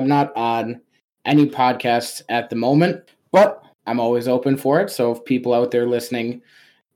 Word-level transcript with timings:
I'm 0.00 0.08
not 0.08 0.34
on 0.34 0.80
any 1.26 1.46
podcasts 1.46 2.22
at 2.30 2.48
the 2.48 2.56
moment, 2.56 3.02
but 3.32 3.62
I'm 3.86 4.00
always 4.00 4.28
open 4.28 4.56
for 4.56 4.80
it. 4.80 4.90
So 4.90 5.12
if 5.12 5.22
people 5.26 5.52
out 5.52 5.70
there 5.70 5.86
listening 5.86 6.40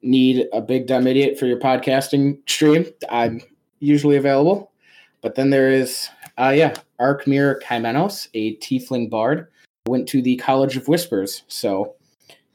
need 0.00 0.46
a 0.54 0.62
big 0.62 0.86
dumb 0.86 1.06
idiot 1.06 1.38
for 1.38 1.44
your 1.44 1.58
podcasting 1.60 2.38
stream, 2.48 2.86
I'm 3.10 3.42
usually 3.80 4.16
available. 4.16 4.72
But 5.20 5.34
then 5.34 5.50
there 5.50 5.70
is, 5.70 6.08
uh, 6.38 6.54
yeah, 6.56 6.74
Arkmir 6.98 7.60
Kaimenos, 7.62 8.28
a 8.32 8.56
tiefling 8.56 9.10
bard, 9.10 9.48
went 9.86 10.08
to 10.08 10.22
the 10.22 10.36
College 10.36 10.78
of 10.78 10.88
Whispers. 10.88 11.42
So 11.48 11.96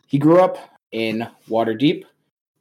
he 0.08 0.18
grew 0.18 0.40
up 0.40 0.58
in 0.92 1.28
Waterdeep 1.48 2.06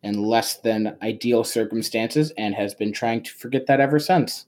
in 0.03 0.23
less 0.23 0.59
than 0.59 0.95
ideal 1.03 1.43
circumstances 1.43 2.33
and 2.37 2.55
has 2.55 2.75
been 2.75 2.93
trying 2.93 3.23
to 3.23 3.33
forget 3.33 3.67
that 3.67 3.81
ever 3.81 3.99
since. 3.99 4.45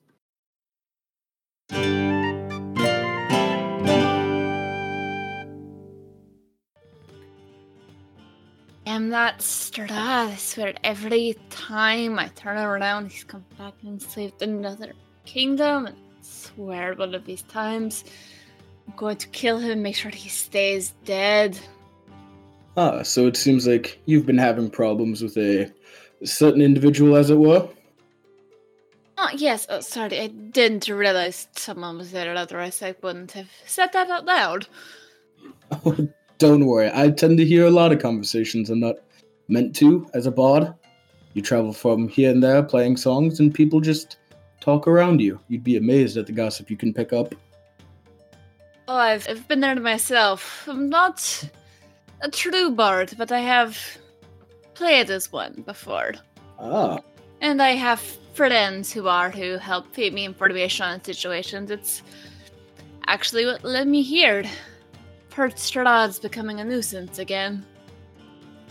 I'm 9.01 9.09
not 9.09 9.39
Strahd. 9.39 9.91
I 9.93 10.35
swear 10.37 10.75
every 10.85 11.35
time 11.49 12.19
I 12.19 12.29
turn 12.29 12.59
around, 12.59 13.11
he's 13.11 13.25
come 13.25 13.47
back 13.57 13.73
and 13.83 14.01
saved 14.01 14.43
another 14.43 14.93
kingdom. 15.25 15.87
And 15.87 15.97
I 15.97 16.19
swear 16.21 16.93
one 16.93 17.15
of 17.15 17.25
these 17.25 17.41
times, 17.41 18.05
I'm 18.87 18.95
going 18.97 19.17
to 19.17 19.29
kill 19.29 19.59
him, 19.59 19.81
make 19.81 19.97
sure 19.97 20.11
he 20.11 20.29
stays 20.29 20.93
dead. 21.07 21.59
Ah, 22.77 23.03
so 23.03 23.27
it 23.27 23.39
seems 23.39 23.67
like 23.67 23.99
you've 24.05 24.27
been 24.27 24.37
having 24.37 24.69
problems 24.69 25.23
with 25.23 25.39
a 25.39 25.73
certain 26.23 26.61
individual, 26.61 27.17
as 27.17 27.31
it 27.31 27.37
were. 27.37 27.71
Oh, 29.17 29.31
yes. 29.35 29.67
Oh, 29.71 29.81
sorry. 29.81 30.21
I 30.21 30.27
didn't 30.27 30.87
realize 30.89 31.49
someone 31.57 31.97
was 31.97 32.13
there, 32.13 32.37
otherwise, 32.37 32.83
I 32.83 32.95
wouldn't 33.01 33.33
have 33.33 33.49
said 33.65 33.95
that 33.95 34.11
out 34.11 34.27
loud. 34.27 34.67
Oh, 35.71 35.97
don't 36.41 36.67
worry. 36.67 36.91
I 36.93 37.11
tend 37.11 37.39
to 37.39 37.45
hear 37.45 37.67
a 37.67 37.71
lot 37.71 37.93
of 37.93 38.01
conversations 38.01 38.71
I'm 38.71 38.81
not 38.81 38.97
meant 39.49 39.77
to 39.77 40.09
as 40.15 40.27
a 40.27 40.31
bard. 40.31 40.75
You 41.35 41.43
travel 41.43 41.73
from 41.73 42.09
here 42.09 42.31
and 42.31 42.43
there 42.43 42.63
playing 42.63 42.97
songs, 42.97 43.39
and 43.39 43.55
people 43.55 43.81
just 43.81 44.17
talk 44.59 44.89
around 44.89 45.21
you. 45.21 45.39
You'd 45.49 45.63
be 45.63 45.77
amazed 45.77 46.17
at 46.17 46.27
the 46.27 46.33
gossip 46.33 46.71
you 46.71 46.77
can 46.77 46.93
pick 46.93 47.13
up. 47.13 47.35
Oh, 48.89 48.97
I've, 48.97 49.29
I've 49.29 49.47
been 49.47 49.61
there 49.61 49.77
myself. 49.77 50.67
I'm 50.67 50.89
not 50.89 51.49
a 52.23 52.31
true 52.31 52.71
bard, 52.71 53.15
but 53.17 53.31
I 53.31 53.41
have 53.41 53.79
played 54.75 55.11
as 55.11 55.31
one 55.31 55.63
before. 55.67 56.15
Ah, 56.59 57.01
And 57.41 57.63
I 57.63 57.73
have 57.73 58.01
friends 58.35 58.93
who 58.93 59.07
are 59.07 59.31
who 59.31 59.59
help 59.59 59.95
feed 59.95 60.15
me 60.15 60.25
information 60.25 60.87
on 60.87 61.05
situations. 61.05 61.71
It's 61.71 62.03
actually 63.07 63.45
what 63.45 63.63
led 63.63 63.87
me 63.87 64.03
here. 64.03 64.45
Heard 65.33 65.55
Strahd's 65.57 66.19
becoming 66.19 66.61
a 66.61 66.65
nuisance 66.65 67.19
again. 67.19 67.65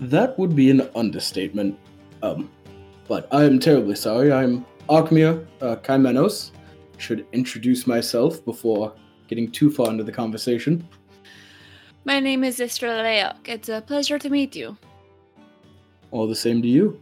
that 0.01 0.37
would 0.39 0.55
be 0.55 0.69
an 0.69 0.81
understatement. 0.95 1.77
Um, 2.23 2.49
but 3.07 3.27
I 3.33 3.43
am 3.43 3.59
terribly 3.59 3.95
sorry. 3.95 4.31
I'm 4.31 4.65
Arkmir 4.87 5.45
uh, 5.61 5.75
Kaimenos. 5.77 6.51
Should 6.97 7.25
introduce 7.33 7.87
myself 7.87 8.43
before 8.45 8.93
getting 9.27 9.51
too 9.51 9.69
far 9.71 9.89
into 9.89 10.03
the 10.03 10.11
conversation. 10.11 10.87
My 12.05 12.19
name 12.19 12.43
is 12.43 12.59
Istra 12.59 12.89
Leok. 12.89 13.47
It's 13.47 13.69
a 13.69 13.81
pleasure 13.81 14.19
to 14.19 14.29
meet 14.29 14.55
you. 14.55 14.77
All 16.11 16.27
the 16.27 16.35
same 16.35 16.61
to 16.61 16.67
you. 16.67 17.01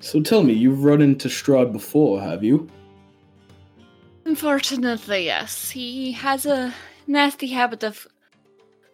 So 0.00 0.20
tell 0.20 0.42
me, 0.42 0.52
you've 0.54 0.84
run 0.84 1.02
into 1.02 1.28
Strahd 1.28 1.72
before, 1.72 2.20
have 2.20 2.42
you? 2.44 2.68
Unfortunately, 4.24 5.24
yes. 5.26 5.70
He 5.70 6.12
has 6.12 6.46
a 6.46 6.74
nasty 7.06 7.48
habit 7.48 7.82
of 7.84 8.06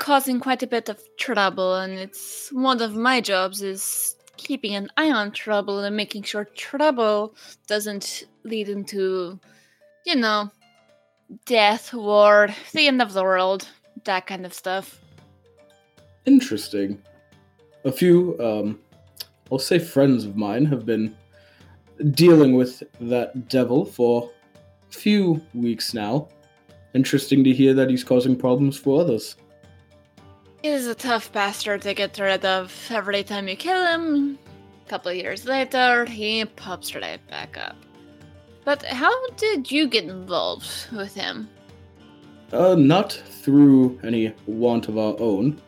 causing 0.03 0.41
quite 0.41 0.65
a 0.65 0.67
bit 0.67 0.89
of 0.89 1.01
trouble, 1.17 1.77
and 1.77 1.93
it's 1.93 2.51
one 2.51 2.83
of 2.83 2.97
my 2.97 3.21
jobs 3.21 3.63
is 3.63 4.17
keeping 4.37 4.75
an 4.75 4.91
eye 4.97 5.13
on 5.13 5.31
trouble 5.31 5.79
and 5.79 5.97
making 5.97 6.25
sure 6.25 6.45
trouble 6.57 7.37
doesn't 7.69 8.25
lead 8.43 8.69
into, 8.69 9.39
you 10.05 10.17
know, 10.17 10.51
death, 11.47 11.95
war, 11.95 12.49
the 12.73 12.89
end 12.89 13.01
of 13.01 13.13
the 13.13 13.23
world, 13.23 13.69
that 14.03 14.27
kind 14.27 14.45
of 14.45 14.53
stuff. 14.53 15.01
Interesting. 16.27 17.01
A 17.85 17.93
few, 17.93 18.37
um, 18.41 18.81
I'll 19.53 19.61
say 19.61 19.79
friends 19.79 20.25
of 20.25 20.37
mine 20.37 20.65
have 20.65 20.85
been 20.85 21.17
dealing 22.11 22.57
with 22.57 22.83
that 23.01 23.49
devil 23.49 23.85
for 23.85 24.29
a 24.91 24.93
few 24.93 25.41
weeks 25.55 25.95
now. 25.95 26.27
Interesting 26.93 27.45
to 27.45 27.53
hear 27.53 27.73
that 27.75 27.89
he's 27.89 28.03
causing 28.03 28.35
problems 28.35 28.77
for 28.77 29.01
others. 29.01 29.37
He 30.63 30.69
is 30.69 30.87
a 30.87 30.95
tough 30.95 31.33
bastard 31.33 31.83
to 31.83 31.93
get 31.93 32.17
rid 32.21 32.45
of. 32.45 32.73
Every 32.89 33.25
time 33.25 33.49
you 33.49 33.57
kill 33.57 33.85
him, 33.85 34.39
a 34.87 34.89
couple 34.89 35.11
of 35.11 35.17
years 35.17 35.45
later, 35.45 36.05
he 36.05 36.45
pops 36.45 36.95
right 36.95 37.19
back 37.29 37.59
up. 37.59 37.75
But 38.65 38.85
how 38.85 39.13
did 39.31 39.73
you 39.73 39.89
get 39.89 40.05
involved 40.05 40.87
with 40.93 41.15
him? 41.15 41.49
Uh, 42.53 42.77
not 42.77 43.13
through 43.13 43.99
any 44.05 44.33
want 44.47 44.87
of 44.87 44.99
our 44.99 45.17
own. 45.19 45.61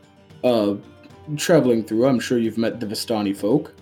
Uh, 0.44 0.76
traveling 1.36 1.82
through, 1.82 2.06
I'm 2.06 2.20
sure 2.20 2.38
you've 2.38 2.58
met 2.58 2.78
the 2.78 2.86
Vistani 2.86 3.36
folk, 3.36 3.74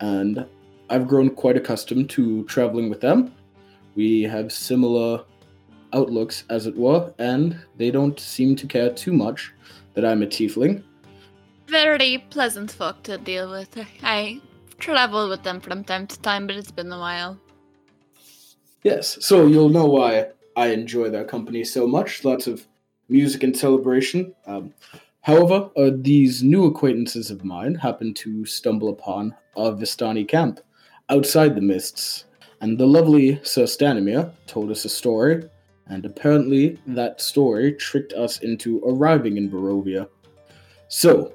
and 0.00 0.44
I've 0.90 1.08
grown 1.08 1.30
quite 1.30 1.56
accustomed 1.56 2.10
to 2.10 2.44
traveling 2.44 2.90
with 2.90 3.00
them. 3.00 3.32
We 3.94 4.24
have 4.24 4.52
similar 4.52 5.24
outlooks, 5.94 6.44
as 6.50 6.66
it 6.66 6.76
were, 6.76 7.14
and 7.18 7.58
they 7.78 7.90
don't 7.90 8.20
seem 8.20 8.54
to 8.56 8.66
care 8.66 8.92
too 8.92 9.14
much 9.14 9.54
that 9.96 10.04
I'm 10.04 10.22
a 10.22 10.26
tiefling. 10.26 10.84
Very 11.66 12.18
pleasant 12.30 12.70
folk 12.70 13.02
to 13.02 13.18
deal 13.18 13.50
with. 13.50 13.76
I 14.02 14.40
travel 14.78 15.28
with 15.28 15.42
them 15.42 15.60
from 15.60 15.82
time 15.82 16.06
to 16.06 16.20
time, 16.20 16.46
but 16.46 16.54
it's 16.54 16.70
been 16.70 16.92
a 16.92 16.98
while. 16.98 17.40
Yes, 18.84 19.18
so 19.20 19.46
you'll 19.46 19.70
know 19.70 19.86
why 19.86 20.28
I 20.54 20.68
enjoy 20.68 21.10
their 21.10 21.24
company 21.24 21.64
so 21.64 21.88
much. 21.88 22.24
Lots 22.24 22.46
of 22.46 22.66
music 23.08 23.42
and 23.42 23.56
celebration. 23.56 24.32
Um, 24.46 24.74
however, 25.22 25.70
uh, 25.76 25.90
these 25.94 26.42
new 26.44 26.66
acquaintances 26.66 27.30
of 27.30 27.44
mine 27.44 27.74
happen 27.74 28.14
to 28.14 28.46
stumble 28.46 28.90
upon 28.90 29.34
a 29.56 29.72
Vistani 29.72 30.28
camp 30.28 30.60
outside 31.08 31.56
the 31.56 31.60
mists, 31.60 32.26
and 32.60 32.78
the 32.78 32.86
lovely 32.86 33.40
Sir 33.42 33.64
Stanimir 33.64 34.30
told 34.46 34.70
us 34.70 34.84
a 34.84 34.88
story, 34.88 35.48
and 35.88 36.04
apparently 36.04 36.78
that 36.86 37.20
story 37.20 37.72
tricked 37.72 38.12
us 38.12 38.38
into 38.40 38.82
arriving 38.84 39.36
in 39.36 39.50
Barovia. 39.50 40.08
So, 40.88 41.32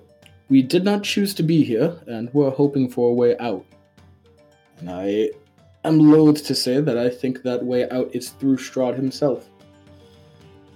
we 0.49 0.61
did 0.61 0.83
not 0.83 1.03
choose 1.03 1.33
to 1.35 1.43
be 1.43 1.63
here, 1.63 1.95
and 2.07 2.29
we're 2.33 2.49
hoping 2.49 2.89
for 2.89 3.09
a 3.09 3.13
way 3.13 3.37
out. 3.37 3.65
And 4.79 4.89
I 4.89 5.29
am 5.85 5.99
loath 5.99 6.43
to 6.45 6.55
say 6.55 6.81
that 6.81 6.97
I 6.97 7.09
think 7.09 7.43
that 7.43 7.63
way 7.63 7.89
out 7.89 8.13
is 8.13 8.29
through 8.31 8.57
Strahd 8.57 8.95
himself. 8.95 9.47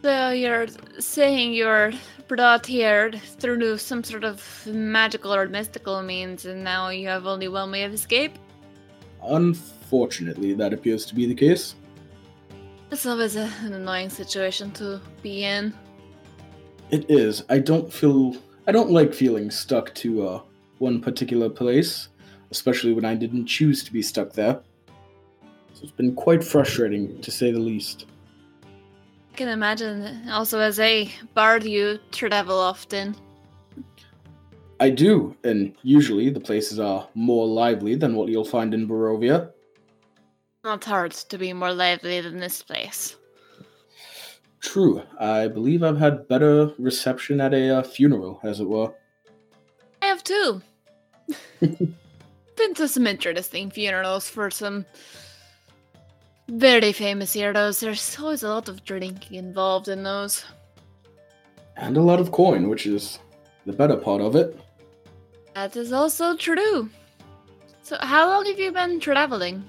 So 0.02 0.30
you're 0.30 0.68
saying 1.00 1.54
you're 1.54 1.92
brought 2.28 2.66
here 2.66 3.12
through 3.40 3.78
some 3.78 4.04
sort 4.04 4.24
of 4.24 4.42
magical 4.68 5.34
or 5.34 5.48
mystical 5.48 6.02
means, 6.02 6.46
and 6.46 6.64
now 6.64 6.90
you 6.90 7.08
have 7.08 7.26
only 7.26 7.48
one 7.48 7.72
way 7.72 7.84
of 7.84 7.94
escape? 7.94 8.38
Unfortunately, 9.24 10.54
that 10.54 10.74
appears 10.74 11.06
to 11.08 11.16
be 11.16 11.26
the 11.26 11.34
case. 11.34 11.76
It's 12.92 13.06
always 13.06 13.36
a, 13.36 13.52
an 13.62 13.74
annoying 13.74 14.10
situation 14.10 14.72
to 14.74 15.02
be 15.22 15.44
in. 15.44 15.74
It 16.92 17.10
is. 17.10 17.44
I 17.50 17.60
don't 17.60 17.92
feel. 17.92 18.38
I 18.68 18.72
don't 18.72 18.92
like 18.92 19.14
feeling 19.14 19.52
stuck 19.52 19.94
to 19.96 20.28
uh, 20.28 20.42
one 20.78 21.02
particular 21.02 21.50
place, 21.50 22.10
especially 22.52 22.94
when 22.94 23.06
I 23.06 23.16
didn't 23.16 23.48
choose 23.48 23.84
to 23.84 23.94
be 23.94 24.02
stuck 24.02 24.34
there. 24.34 24.60
So 25.74 25.84
it's 25.84 25.92
been 25.92 26.16
quite 26.16 26.44
frustrating, 26.44 27.20
to 27.22 27.32
say 27.32 27.52
the 27.52 27.60
least. 27.60 28.06
I 29.34 29.36
can 29.36 29.50
imagine. 29.50 30.30
Also, 30.30 30.60
as 30.60 30.80
a 30.80 31.10
bard, 31.34 31.64
you 31.64 32.00
travel 32.12 32.58
often. 32.58 33.16
I 34.80 34.90
do, 34.90 35.36
and 35.44 35.74
usually 35.84 36.30
the 36.30 36.40
places 36.40 36.80
are 36.80 37.08
more 37.16 37.48
lively 37.48 37.96
than 37.96 38.16
what 38.16 38.30
you'll 38.30 38.46
find 38.46 38.74
in 38.74 38.88
Barovia. 38.88 39.52
Not 40.66 40.84
hard 40.84 41.12
to 41.12 41.38
be 41.38 41.54
more 41.54 41.72
lively 41.72 42.20
than 42.22 42.40
this 42.40 42.64
place. 42.64 43.16
True. 44.62 45.04
I 45.20 45.48
believe 45.48 45.84
I've 45.84 46.00
had 46.00 46.28
better 46.28 46.74
reception 46.80 47.40
at 47.40 47.54
a 47.54 47.78
uh, 47.78 47.84
funeral, 47.84 48.40
as 48.42 48.60
it 48.60 48.68
were. 48.68 48.92
I 50.02 50.08
have 50.08 50.24
too. 50.24 50.64
Been 51.60 52.74
to 52.74 52.88
some 52.88 53.06
interesting 53.06 53.70
funerals 53.70 54.28
for 54.28 54.50
some 54.50 54.88
very 56.48 56.94
famous 56.94 57.34
heroes. 57.34 57.80
There's 57.80 58.18
always 58.20 58.42
a 58.42 58.50
lot 58.50 58.68
of 58.68 58.84
drinking 58.84 59.38
involved 59.38 59.88
in 59.88 60.02
those. 60.02 60.46
And 61.78 61.96
a 61.96 62.02
lot 62.02 62.20
of 62.20 62.32
coin, 62.32 62.70
which 62.70 62.88
is 62.88 63.20
the 63.68 63.74
better 63.74 63.98
part 63.98 64.22
of 64.22 64.36
it. 64.36 64.60
That 65.54 65.76
is 65.76 65.94
also 65.94 66.36
true. 66.36 66.90
So, 67.84 67.98
how 68.00 68.28
long 68.30 68.48
have 68.48 68.58
you 68.58 68.72
been 68.72 69.00
traveling? 69.00 69.64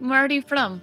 Where 0.00 0.24
are 0.24 0.30
you 0.30 0.42
from? 0.42 0.80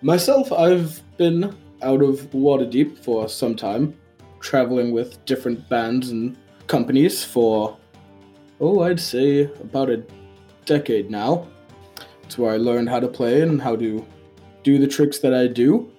Myself, 0.00 0.52
I've 0.52 1.02
been 1.16 1.54
out 1.82 2.02
of 2.02 2.30
Waterdeep 2.30 2.98
for 2.98 3.28
some 3.28 3.54
time, 3.54 3.94
traveling 4.40 4.92
with 4.92 5.22
different 5.26 5.68
bands 5.68 6.10
and 6.10 6.36
companies 6.66 7.22
for, 7.22 7.76
oh, 8.60 8.80
I'd 8.82 9.00
say 9.00 9.44
about 9.60 9.90
a 9.90 10.02
decade 10.64 11.10
now. 11.10 11.46
It's 12.22 12.38
where 12.38 12.52
I 12.52 12.56
learned 12.56 12.88
how 12.88 13.00
to 13.00 13.08
play 13.08 13.42
and 13.42 13.60
how 13.60 13.76
to 13.76 14.04
do 14.62 14.78
the 14.78 14.86
tricks 14.86 15.18
that 15.18 15.34
I 15.34 15.46
do. 15.46 15.90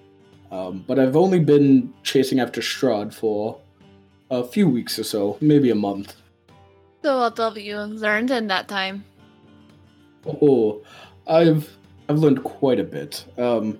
Um, 0.50 0.84
but 0.86 0.98
I've 0.98 1.16
only 1.16 1.40
been 1.40 1.92
chasing 2.02 2.40
after 2.40 2.60
Strahd 2.60 3.14
for 3.14 3.60
a 4.30 4.42
few 4.42 4.68
weeks 4.68 4.98
or 4.98 5.04
so, 5.04 5.38
maybe 5.40 5.70
a 5.70 5.74
month. 5.74 6.16
So, 7.02 7.18
what 7.18 7.38
have 7.38 7.56
you 7.56 7.78
learned 7.78 8.30
in 8.30 8.48
that 8.48 8.66
time? 8.66 9.04
Oh, 10.26 10.82
I've 11.26 11.75
I've 12.08 12.18
learned 12.18 12.44
quite 12.44 12.78
a 12.78 12.84
bit. 12.84 13.24
Um, 13.36 13.78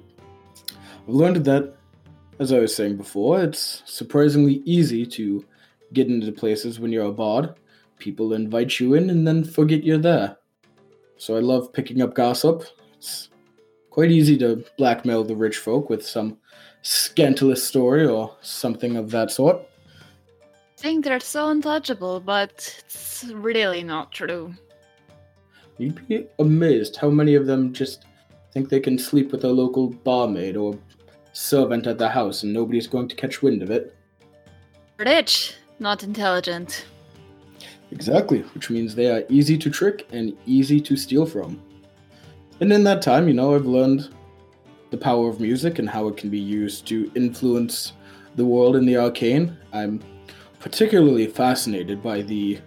I've 1.07 1.15
learned 1.15 1.45
that, 1.45 1.75
as 2.39 2.53
I 2.53 2.59
was 2.59 2.75
saying 2.75 2.97
before, 2.97 3.43
it's 3.43 3.83
surprisingly 3.87 4.63
easy 4.65 5.07
to 5.07 5.45
get 5.93 6.09
into 6.09 6.33
places 6.33 6.81
when 6.81 6.93
you're 6.93 7.07
a 7.07 7.13
bard. 7.13 7.55
People 7.99 8.33
invite 8.33 8.81
you 8.81 8.95
in 8.95 9.11
and 9.11 9.27
then 9.27 9.45
forget 9.45 9.85
you're 9.85 9.99
there. 9.99 10.37
So 11.17 11.37
I 11.37 11.41
love 11.41 11.73
picking 11.73 12.03
up 12.03 12.15
gossip. 12.15 12.65
It's 12.97 13.31
quite 13.91 14.11
easy 14.11 14.37
to 14.39 14.65
blackmail 14.77 15.25
the 15.25 15.37
rich 15.37 15.59
folk 15.59 15.89
with 15.89 16.05
some 16.05 16.39
scandalous 16.83 17.67
story 17.67 18.07
or 18.07 18.37
something 18.43 18.97
of 18.97 19.11
that 19.13 19.31
sort. 19.31 19.57
I 20.41 20.81
think 20.83 21.05
they're 21.05 21.21
so 21.21 21.49
untouchable, 21.49 22.21
but 22.21 22.83
it's 22.85 23.25
really 23.33 23.83
not 23.83 24.13
true. 24.13 24.53
You'd 25.79 26.07
be 26.07 26.27
amazed 26.39 26.97
how 26.97 27.09
many 27.09 27.35
of 27.35 27.47
them 27.47 27.73
just 27.73 28.05
think 28.57 28.71
they 28.71 28.81
can 28.81 28.99
sleep 28.99 29.33
with 29.33 29.45
a 29.45 29.49
local 29.49 29.91
barmaid 29.91 30.57
or 30.57 30.79
servant 31.35 31.87
at 31.87 31.99
the 31.99 32.09
house 32.09 32.43
and 32.43 32.55
nobody's 32.55 32.87
going 32.87 33.07
to 33.07 33.15
catch 33.15 33.43
wind 33.43 33.63
of 33.63 33.71
it. 33.71 33.95
Rich, 34.97 35.57
not 35.79 36.03
intelligent. 36.03 36.87
Exactly, 37.91 38.41
which 38.55 38.71
means 38.71 38.95
they 38.95 39.11
are 39.11 39.25
easy 39.29 39.59
to 39.59 39.69
trick 39.69 40.09
and 40.11 40.35
easy 40.47 40.81
to 40.81 40.97
steal 40.97 41.27
from. 41.27 41.61
And 42.61 42.73
in 42.73 42.83
that 42.85 43.03
time, 43.03 43.29
you 43.29 43.35
know, 43.35 43.55
I've 43.55 43.67
learned 43.67 44.09
the 44.89 44.97
power 44.97 45.29
of 45.29 45.39
music 45.39 45.79
and 45.79 45.87
how 45.87 46.09
it 46.09 46.17
can 46.17 46.31
be 46.31 46.41
used 46.41 46.87
to 46.87 47.13
influence 47.15 47.93
the 48.37 48.47
world 48.47 48.75
in 48.75 48.87
the 48.87 48.97
arcane. 48.97 49.55
I'm 49.75 50.01
particularly 50.61 51.27
fascinated 51.27 52.03
by 52.03 52.23
the 52.23 52.59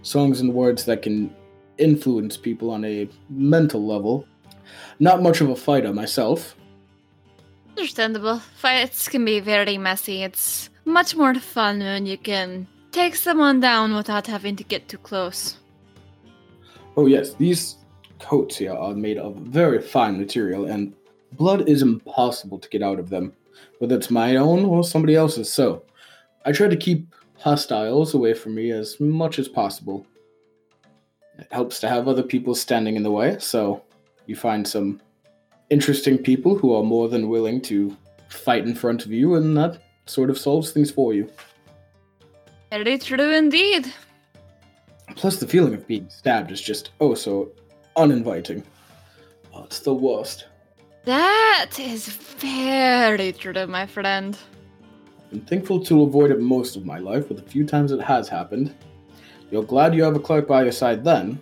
songs 0.00 0.40
and 0.40 0.54
words 0.54 0.86
that 0.86 1.02
can 1.02 1.36
influence 1.76 2.38
people 2.38 2.70
on 2.70 2.82
a 2.86 3.10
mental 3.28 3.86
level. 3.86 4.26
Not 4.98 5.22
much 5.22 5.40
of 5.40 5.50
a 5.50 5.56
fighter 5.56 5.92
myself. 5.92 6.56
Understandable. 7.70 8.38
Fights 8.38 9.08
can 9.08 9.24
be 9.24 9.40
very 9.40 9.78
messy. 9.78 10.22
It's 10.22 10.70
much 10.84 11.16
more 11.16 11.34
fun 11.34 11.80
when 11.80 12.06
you 12.06 12.16
can 12.16 12.66
take 12.92 13.16
someone 13.16 13.60
down 13.60 13.94
without 13.94 14.26
having 14.26 14.54
to 14.56 14.64
get 14.64 14.88
too 14.88 14.98
close. 14.98 15.56
Oh, 16.96 17.06
yes, 17.06 17.34
these 17.34 17.76
coats 18.20 18.56
here 18.56 18.72
are 18.72 18.94
made 18.94 19.18
of 19.18 19.34
very 19.36 19.80
fine 19.80 20.18
material, 20.18 20.66
and 20.66 20.94
blood 21.32 21.68
is 21.68 21.82
impossible 21.82 22.58
to 22.60 22.68
get 22.68 22.82
out 22.82 23.00
of 23.00 23.10
them, 23.10 23.32
whether 23.78 23.96
it's 23.96 24.10
my 24.10 24.36
own 24.36 24.64
or 24.64 24.84
somebody 24.84 25.16
else's. 25.16 25.52
So, 25.52 25.82
I 26.46 26.52
try 26.52 26.68
to 26.68 26.76
keep 26.76 27.12
hostiles 27.38 28.14
away 28.14 28.34
from 28.34 28.54
me 28.54 28.70
as 28.70 29.00
much 29.00 29.40
as 29.40 29.48
possible. 29.48 30.06
It 31.38 31.48
helps 31.50 31.80
to 31.80 31.88
have 31.88 32.06
other 32.06 32.22
people 32.22 32.54
standing 32.54 32.94
in 32.94 33.02
the 33.02 33.10
way, 33.10 33.38
so 33.40 33.82
you 34.26 34.36
find 34.36 34.66
some 34.66 35.00
interesting 35.70 36.18
people 36.18 36.56
who 36.56 36.74
are 36.74 36.82
more 36.82 37.08
than 37.08 37.28
willing 37.28 37.60
to 37.62 37.96
fight 38.28 38.64
in 38.66 38.74
front 38.74 39.04
of 39.04 39.12
you, 39.12 39.34
and 39.34 39.56
that 39.56 39.82
sort 40.06 40.30
of 40.30 40.38
solves 40.38 40.70
things 40.70 40.90
for 40.90 41.14
you. 41.14 41.30
Very 42.70 42.98
true 42.98 43.32
indeed. 43.32 43.92
Plus, 45.14 45.38
the 45.38 45.46
feeling 45.46 45.74
of 45.74 45.86
being 45.86 46.08
stabbed 46.08 46.50
is 46.50 46.60
just 46.60 46.90
oh 47.00 47.14
so 47.14 47.52
uninviting. 47.96 48.62
Oh, 49.52 49.64
it's 49.64 49.80
the 49.80 49.94
worst. 49.94 50.46
That 51.04 51.78
is 51.78 52.08
very 52.08 53.32
true, 53.32 53.66
my 53.66 53.86
friend. 53.86 54.36
I've 55.24 55.30
been 55.30 55.40
thankful 55.42 55.84
to 55.84 56.02
avoid 56.02 56.30
it 56.30 56.40
most 56.40 56.76
of 56.76 56.84
my 56.84 56.98
life, 56.98 57.28
but 57.28 57.36
the 57.36 57.42
few 57.42 57.66
times 57.66 57.92
it 57.92 58.00
has 58.00 58.28
happened, 58.28 58.74
you're 59.50 59.62
glad 59.62 59.94
you 59.94 60.02
have 60.02 60.16
a 60.16 60.20
cleric 60.20 60.48
by 60.48 60.62
your 60.62 60.72
side 60.72 61.04
then. 61.04 61.40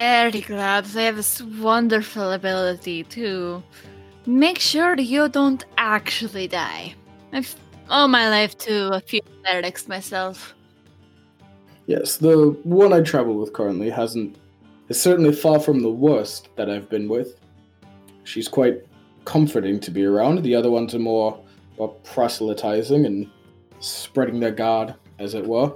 Glad 0.00 0.86
they 0.86 1.04
have 1.04 1.16
this 1.16 1.42
wonderful 1.42 2.32
ability 2.32 3.04
to 3.04 3.62
make 4.24 4.58
sure 4.58 4.98
you 4.98 5.28
don't 5.28 5.62
actually 5.76 6.48
die. 6.48 6.94
I've 7.34 7.54
all 7.90 8.08
my 8.08 8.30
life 8.30 8.56
to 8.58 8.94
a 8.94 9.00
few 9.00 9.20
clerics 9.42 9.88
myself. 9.88 10.54
Yes, 11.86 12.16
the 12.16 12.56
one 12.62 12.94
I 12.94 13.02
travel 13.02 13.36
with 13.36 13.52
currently 13.52 13.90
hasn't 13.90 14.38
is 14.88 14.98
certainly 15.00 15.34
far 15.34 15.60
from 15.60 15.80
the 15.80 15.90
worst 15.90 16.48
that 16.56 16.70
I've 16.70 16.88
been 16.88 17.08
with. 17.08 17.38
She's 18.24 18.48
quite 18.48 18.86
comforting 19.26 19.80
to 19.80 19.90
be 19.90 20.06
around. 20.06 20.42
The 20.42 20.54
other 20.54 20.70
ones 20.70 20.94
are 20.94 20.98
more 20.98 21.38
about 21.76 22.02
proselytizing 22.04 23.04
and 23.04 23.28
spreading 23.80 24.40
their 24.40 24.52
god, 24.52 24.94
as 25.18 25.34
it 25.34 25.46
were. 25.46 25.74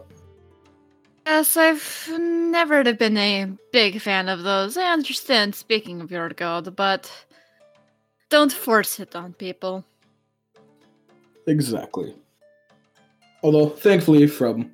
Yes, 1.27 1.57
I've 1.57 2.11
never 2.19 2.85
been 2.93 3.17
a 3.17 3.53
big 3.73 4.01
fan 4.01 4.29
of 4.29 4.43
those. 4.43 4.77
I 4.77 4.93
understand 4.93 5.55
speaking 5.55 6.01
of 6.01 6.11
your 6.11 6.29
god, 6.29 6.77
but 6.77 7.11
don't 8.29 8.53
force 8.53 9.01
it 9.01 9.17
on 9.17 9.33
people. 9.33 9.85
Exactly. 11.47 12.15
Although, 13.43 13.69
thankfully, 13.69 14.27
from 14.27 14.73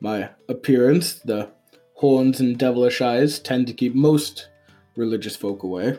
my 0.00 0.30
appearance, 0.48 1.14
the 1.14 1.50
horns 1.94 2.40
and 2.40 2.58
devilish 2.58 3.00
eyes 3.00 3.38
tend 3.38 3.66
to 3.66 3.74
keep 3.74 3.94
most 3.94 4.48
religious 4.96 5.36
folk 5.36 5.62
away, 5.62 5.98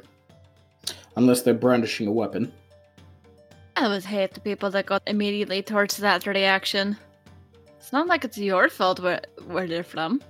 unless 1.16 1.42
they're 1.44 1.54
brandishing 1.54 2.08
a 2.08 2.12
weapon. 2.12 2.52
I 3.76 3.88
would 3.88 4.04
hate 4.04 4.34
the 4.34 4.40
people 4.40 4.70
that 4.72 4.86
got 4.88 5.04
immediately 5.08 5.62
towards 5.62 5.98
that 5.98 6.26
reaction. 6.26 6.98
It's 7.82 7.92
not 7.92 8.06
like 8.06 8.24
it's 8.24 8.38
your 8.38 8.70
fault 8.70 9.00
where, 9.00 9.22
where 9.48 9.68
they're 9.68 9.84
from. 9.84 10.22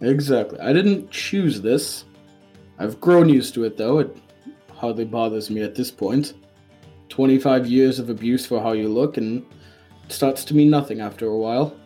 Exactly. 0.00 0.58
I 0.58 0.72
didn't 0.72 1.12
choose 1.12 1.60
this. 1.60 2.04
I've 2.80 3.00
grown 3.00 3.28
used 3.28 3.54
to 3.54 3.62
it, 3.62 3.76
though. 3.76 4.00
It 4.00 4.16
hardly 4.74 5.04
bothers 5.04 5.48
me 5.48 5.62
at 5.62 5.76
this 5.76 5.92
point. 5.92 6.34
25 7.08 7.68
years 7.68 8.00
of 8.00 8.10
abuse 8.10 8.44
for 8.44 8.60
how 8.60 8.72
you 8.72 8.88
look, 8.88 9.16
and 9.16 9.46
it 10.04 10.12
starts 10.12 10.44
to 10.46 10.56
mean 10.56 10.70
nothing 10.70 11.00
after 11.00 11.28
a 11.28 11.38
while. 11.38 11.76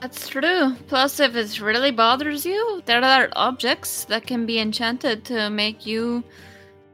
That's 0.00 0.28
true. 0.28 0.74
Plus, 0.88 1.20
if 1.20 1.36
it 1.36 1.60
really 1.60 1.90
bothers 1.90 2.46
you, 2.46 2.82
there 2.86 3.04
are 3.04 3.28
objects 3.36 4.06
that 4.06 4.26
can 4.26 4.46
be 4.46 4.58
enchanted 4.58 5.26
to 5.26 5.50
make 5.50 5.84
you 5.84 6.24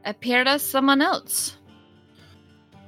appear 0.03 0.41
as 0.41 0.61
someone 0.61 1.01
else. 1.01 1.55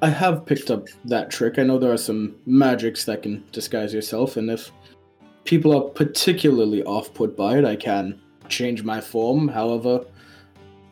I 0.02 0.10
have 0.10 0.46
picked 0.46 0.70
up 0.70 0.88
that 1.06 1.32
trick. 1.32 1.58
I 1.58 1.64
know 1.64 1.80
there 1.80 1.94
are 1.94 1.98
some 1.98 2.36
magics 2.46 3.06
that 3.06 3.24
can 3.24 3.44
disguise 3.52 3.94
yourself, 3.94 4.38
and 4.38 4.50
if 4.50 4.72
people 5.46 5.76
are 5.76 5.90
particularly 5.90 6.84
off 6.84 7.14
put 7.14 7.36
by 7.36 7.58
it, 7.58 7.66
I 7.66 7.76
can 7.76 8.20
change 8.50 8.84
my 8.84 9.00
form. 9.00 9.48
However, 9.48 10.06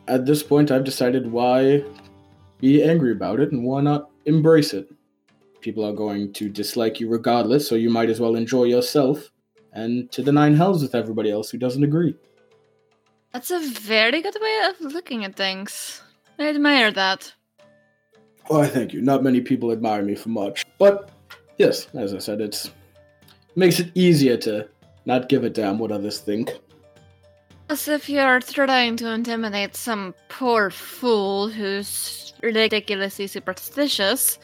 at 0.08 0.26
this 0.26 0.42
point, 0.42 0.70
I've 0.70 0.84
decided 0.84 1.30
why 1.30 1.84
be 2.58 2.82
angry 2.82 3.12
about 3.12 3.40
it 3.40 3.52
and 3.52 3.64
why 3.64 3.82
not 3.82 4.10
embrace 4.24 4.72
it. 4.72 4.90
People 5.60 5.84
are 5.84 5.92
going 5.92 6.32
to 6.34 6.48
dislike 6.48 7.00
you 7.00 7.08
regardless, 7.08 7.68
so 7.68 7.74
you 7.74 7.90
might 7.90 8.10
as 8.10 8.20
well 8.20 8.36
enjoy 8.36 8.64
yourself 8.64 9.30
and 9.74 10.10
to 10.12 10.22
the 10.22 10.32
nine 10.32 10.54
hells 10.54 10.82
with 10.82 10.94
everybody 10.94 11.30
else 11.30 11.50
who 11.50 11.58
doesn't 11.58 11.84
agree. 11.84 12.14
That's 13.32 13.50
a 13.50 13.58
very 13.58 14.22
good 14.22 14.36
way 14.40 14.60
of 14.68 14.92
looking 14.92 15.24
at 15.24 15.36
things. 15.36 16.00
I 16.38 16.48
admire 16.48 16.92
that. 16.92 17.34
Oh, 18.50 18.58
Why, 18.58 18.66
thank 18.66 18.92
you. 18.92 19.00
Not 19.00 19.22
many 19.22 19.40
people 19.40 19.72
admire 19.72 20.02
me 20.02 20.14
for 20.14 20.28
much. 20.28 20.64
But, 20.78 21.10
yes, 21.58 21.88
as 21.94 22.14
I 22.14 22.18
said, 22.18 22.40
it's 22.40 22.70
makes 23.56 23.78
it 23.78 23.90
easier 23.94 24.36
to 24.36 24.68
not 25.06 25.28
give 25.28 25.44
a 25.44 25.50
damn 25.50 25.78
what 25.78 25.92
others 25.92 26.18
think. 26.18 26.52
As 27.70 27.88
if 27.88 28.08
you're 28.08 28.40
trying 28.40 28.96
to 28.96 29.10
intimidate 29.10 29.76
some 29.76 30.14
poor 30.28 30.70
fool 30.70 31.48
who's 31.48 32.34
ridiculously 32.42 33.26
superstitious. 33.26 34.38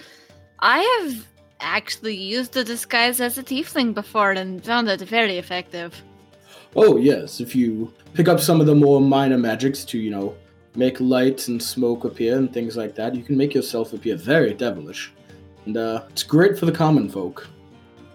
I 0.61 0.81
have 1.01 1.27
actually 1.61 2.17
used 2.17 2.53
the 2.53 2.65
disguise 2.65 3.21
as 3.21 3.37
a 3.37 3.43
tiefling 3.43 3.93
before 3.93 4.33
and 4.33 4.65
found 4.65 4.89
it 4.89 5.01
very 5.01 5.37
effective. 5.37 6.03
Oh, 6.77 6.97
yes, 6.97 7.41
if 7.41 7.55
you 7.55 7.93
pick 8.15 8.29
up 8.29 8.41
some 8.41 8.61
of 8.61 8.67
the 8.67 8.75
more 8.75 9.01
minor 9.01 9.37
magics 9.37 9.85
to, 9.87 9.99
you 9.99 10.11
know, 10.11 10.35
make 10.77 11.01
lights 11.01 11.49
and 11.49 11.63
smoke 11.63 12.05
appear 12.05 12.37
and 12.37 12.53
things 12.53 12.77
like 12.77 12.95
that, 12.95 13.15
you 13.15 13.23
can 13.23 13.37
make 13.37 13.55
yourself 13.55 13.93
appear 13.93 14.17
very 14.17 14.55
devilish. 14.55 15.13
And 15.67 15.77
uh, 15.77 16.05
it's 16.11 16.23
great 16.23 16.59
for 16.59 16.67
the 16.67 16.73
common 16.73 17.09
folk. 17.09 17.47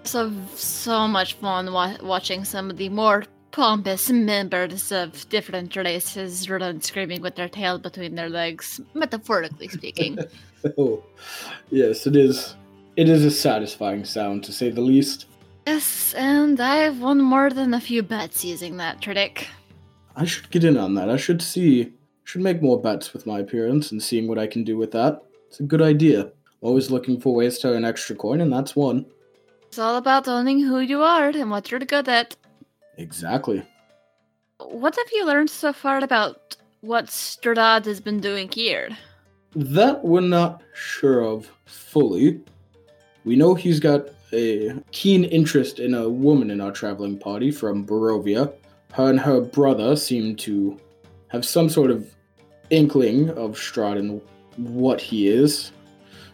So, 0.03 0.31
so 0.55 1.07
much 1.07 1.33
fun 1.35 1.71
wa- 1.73 1.97
watching 2.01 2.45
some 2.45 2.69
of 2.69 2.77
the 2.77 2.89
more 2.89 3.23
pompous 3.51 4.09
members 4.09 4.91
of 4.91 5.27
different 5.29 5.75
races 5.75 6.49
run 6.49 6.81
screaming 6.81 7.21
with 7.21 7.35
their 7.35 7.49
tail 7.49 7.79
between 7.79 8.15
their 8.15 8.29
legs, 8.29 8.81
metaphorically 8.93 9.67
speaking. 9.69 10.19
oh, 10.77 11.03
yes, 11.71 12.05
it 12.05 12.15
is. 12.15 12.55
It 12.97 13.09
is 13.09 13.25
a 13.25 13.31
satisfying 13.31 14.05
sound, 14.05 14.43
to 14.45 14.53
say 14.53 14.69
the 14.69 14.81
least. 14.81 15.25
yes, 15.67 16.13
and 16.13 16.59
I've 16.61 17.01
won 17.01 17.21
more 17.21 17.49
than 17.49 17.73
a 17.73 17.81
few 17.81 18.03
bets 18.03 18.45
using 18.45 18.77
that 18.77 19.01
trick. 19.01 19.47
I 20.15 20.25
should 20.25 20.49
get 20.49 20.63
in 20.63 20.77
on 20.77 20.95
that. 20.95 21.09
I 21.09 21.17
should 21.17 21.41
see. 21.41 21.91
Should 22.25 22.41
make 22.41 22.61
more 22.61 22.81
bets 22.81 23.13
with 23.13 23.27
my 23.27 23.39
appearance 23.39 23.91
and 23.91 24.01
seeing 24.01 24.27
what 24.27 24.39
I 24.39 24.47
can 24.47 24.63
do 24.63 24.77
with 24.77 24.91
that. 24.91 25.21
It's 25.47 25.59
a 25.59 25.63
good 25.63 25.81
idea. 25.81 26.31
Always 26.61 26.89
looking 26.89 27.21
for 27.21 27.35
ways 27.35 27.59
to 27.59 27.69
earn 27.69 27.85
extra 27.85 28.15
coin, 28.15 28.41
and 28.41 28.51
that's 28.51 28.75
one. 28.75 29.05
It's 29.67 29.77
all 29.77 29.97
about 29.97 30.27
owning 30.27 30.59
who 30.59 30.79
you 30.79 31.03
are 31.03 31.29
and 31.29 31.51
what 31.51 31.69
you're 31.69 31.79
good 31.81 32.09
at. 32.09 32.35
Exactly. 32.97 33.63
What 34.59 34.95
have 34.95 35.07
you 35.13 35.25
learned 35.25 35.51
so 35.51 35.71
far 35.71 36.03
about 36.03 36.57
what 36.81 37.07
Strahd 37.07 37.85
has 37.85 38.01
been 38.01 38.19
doing 38.19 38.49
here? 38.51 38.89
That 39.55 40.03
we're 40.03 40.21
not 40.21 40.63
sure 40.73 41.21
of 41.23 41.51
fully. 41.65 42.41
We 43.23 43.35
know 43.35 43.53
he's 43.53 43.79
got 43.79 44.09
a 44.33 44.73
keen 44.91 45.25
interest 45.25 45.77
in 45.79 45.93
a 45.93 46.09
woman 46.09 46.49
in 46.49 46.59
our 46.59 46.71
traveling 46.71 47.19
party 47.19 47.51
from 47.51 47.85
Barovia. 47.85 48.51
Her 48.93 49.11
and 49.11 49.19
her 49.19 49.41
brother 49.41 49.95
seem 49.95 50.35
to 50.37 50.79
have 51.27 51.45
some 51.45 51.69
sort 51.69 51.91
of 51.91 52.14
inkling 52.69 53.29
of 53.31 53.51
Strahd 53.55 53.97
and 53.97 54.21
what 54.57 55.01
he 55.01 55.27
is. 55.27 55.71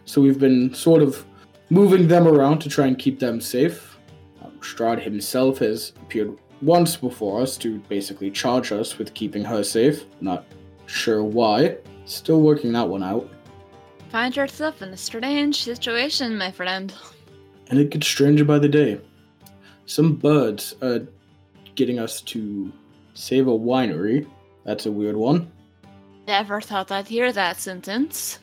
So 0.04 0.20
we've 0.20 0.38
been 0.38 0.74
sort 0.74 1.02
of 1.02 1.24
moving 1.70 2.08
them 2.08 2.26
around 2.26 2.58
to 2.60 2.68
try 2.68 2.86
and 2.86 2.98
keep 2.98 3.18
them 3.18 3.40
safe. 3.40 3.98
Um, 4.42 4.52
Strahd 4.60 5.00
himself 5.00 5.58
has 5.58 5.92
appeared 6.02 6.38
once 6.60 6.96
before 6.96 7.40
us 7.40 7.56
to 7.58 7.78
basically 7.88 8.30
charge 8.30 8.72
us 8.72 8.98
with 8.98 9.14
keeping 9.14 9.44
her 9.44 9.62
safe. 9.62 10.04
Not 10.20 10.44
sure 10.86 11.24
why. 11.24 11.78
Still 12.04 12.40
working 12.40 12.72
that 12.72 12.88
one 12.88 13.02
out. 13.02 13.28
Find 14.10 14.36
yourself 14.36 14.82
in 14.82 14.90
a 14.90 14.96
strange 14.96 15.62
situation, 15.62 16.36
my 16.36 16.50
friend. 16.50 16.92
And 17.68 17.78
it 17.78 17.90
gets 17.90 18.06
stranger 18.06 18.44
by 18.44 18.58
the 18.58 18.68
day. 18.68 19.00
Some 19.86 20.16
birds 20.16 20.74
are 20.82 21.06
getting 21.74 21.98
us 21.98 22.20
to 22.22 22.70
save 23.14 23.48
a 23.48 23.50
winery. 23.50 24.26
That's 24.64 24.86
a 24.86 24.92
weird 24.92 25.16
one. 25.16 25.50
Never 26.26 26.60
thought 26.60 26.92
I'd 26.92 27.08
hear 27.08 27.32
that 27.32 27.60
sentence. 27.60 28.38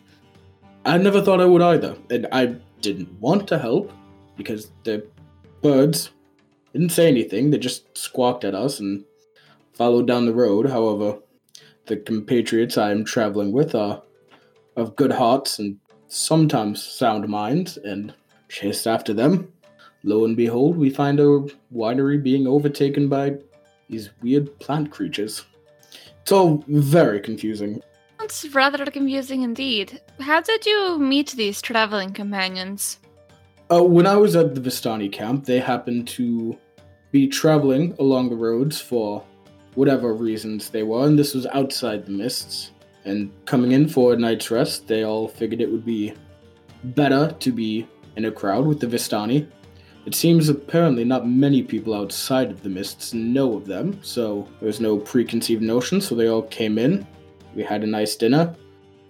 I 0.85 0.97
never 0.97 1.21
thought 1.21 1.41
I 1.41 1.45
would 1.45 1.61
either. 1.61 1.95
And 2.09 2.27
I 2.31 2.55
didn't 2.81 3.11
want 3.19 3.47
to 3.49 3.59
help 3.59 3.91
because 4.35 4.71
the 4.83 5.05
birds 5.61 6.11
didn't 6.73 6.91
say 6.91 7.07
anything. 7.07 7.49
They 7.49 7.57
just 7.57 7.97
squawked 7.97 8.43
at 8.43 8.55
us 8.55 8.79
and 8.79 9.03
followed 9.73 10.07
down 10.07 10.25
the 10.25 10.33
road. 10.33 10.69
However, 10.69 11.19
the 11.85 11.97
compatriots 11.97 12.77
I 12.77 12.91
am 12.91 13.03
traveling 13.05 13.51
with 13.51 13.75
are 13.75 14.03
of 14.75 14.95
good 14.95 15.11
hearts 15.11 15.59
and 15.59 15.77
sometimes 16.07 16.83
sound 16.83 17.27
minds 17.27 17.77
and 17.77 18.13
chased 18.49 18.87
after 18.87 19.13
them. 19.13 19.51
Lo 20.03 20.25
and 20.25 20.35
behold, 20.35 20.77
we 20.77 20.89
find 20.89 21.19
a 21.19 21.45
winery 21.73 22.21
being 22.21 22.47
overtaken 22.47 23.09
by 23.09 23.37
these 23.89 24.09
weird 24.21 24.57
plant 24.59 24.91
creatures. 24.91 25.45
It's 26.21 26.31
all 26.31 26.63
very 26.67 27.19
confusing. 27.19 27.81
It's 28.21 28.47
rather 28.53 28.85
confusing 28.85 29.43
indeed. 29.43 30.01
How 30.19 30.41
did 30.41 30.65
you 30.65 30.99
meet 30.99 31.31
these 31.31 31.61
traveling 31.61 32.13
companions? 32.13 32.99
Uh, 33.71 33.83
when 33.83 34.05
I 34.05 34.15
was 34.15 34.35
at 34.35 34.55
the 34.55 34.61
Vistani 34.61 35.11
camp, 35.11 35.45
they 35.45 35.59
happened 35.59 36.07
to 36.09 36.57
be 37.11 37.27
traveling 37.27 37.95
along 37.99 38.29
the 38.29 38.35
roads 38.35 38.79
for 38.79 39.23
whatever 39.75 40.13
reasons 40.13 40.69
they 40.69 40.83
were, 40.83 41.05
and 41.05 41.17
this 41.17 41.33
was 41.33 41.45
outside 41.47 42.05
the 42.05 42.11
mists. 42.11 42.71
And 43.05 43.31
coming 43.45 43.71
in 43.71 43.87
for 43.87 44.13
a 44.13 44.17
night's 44.17 44.51
rest, 44.51 44.87
they 44.87 45.03
all 45.03 45.27
figured 45.27 45.61
it 45.61 45.71
would 45.71 45.85
be 45.85 46.13
better 46.83 47.35
to 47.39 47.51
be 47.51 47.87
in 48.15 48.25
a 48.25 48.31
crowd 48.31 48.65
with 48.65 48.79
the 48.79 48.87
Vistani. 48.87 49.47
It 50.09 50.15
seems 50.15 50.49
apparently 50.49 51.03
not 51.03 51.27
many 51.27 51.61
people 51.61 51.93
outside 51.93 52.49
of 52.49 52.63
the 52.63 52.69
mists 52.69 53.13
know 53.13 53.53
of 53.53 53.67
them, 53.67 53.99
so 54.01 54.47
there 54.59 54.65
was 54.65 54.81
no 54.81 54.97
preconceived 54.97 55.61
notion, 55.61 56.01
so 56.01 56.15
they 56.15 56.29
all 56.29 56.41
came 56.41 56.79
in. 56.79 57.05
We 57.53 57.61
had 57.61 57.83
a 57.83 57.85
nice 57.85 58.15
dinner, 58.15 58.55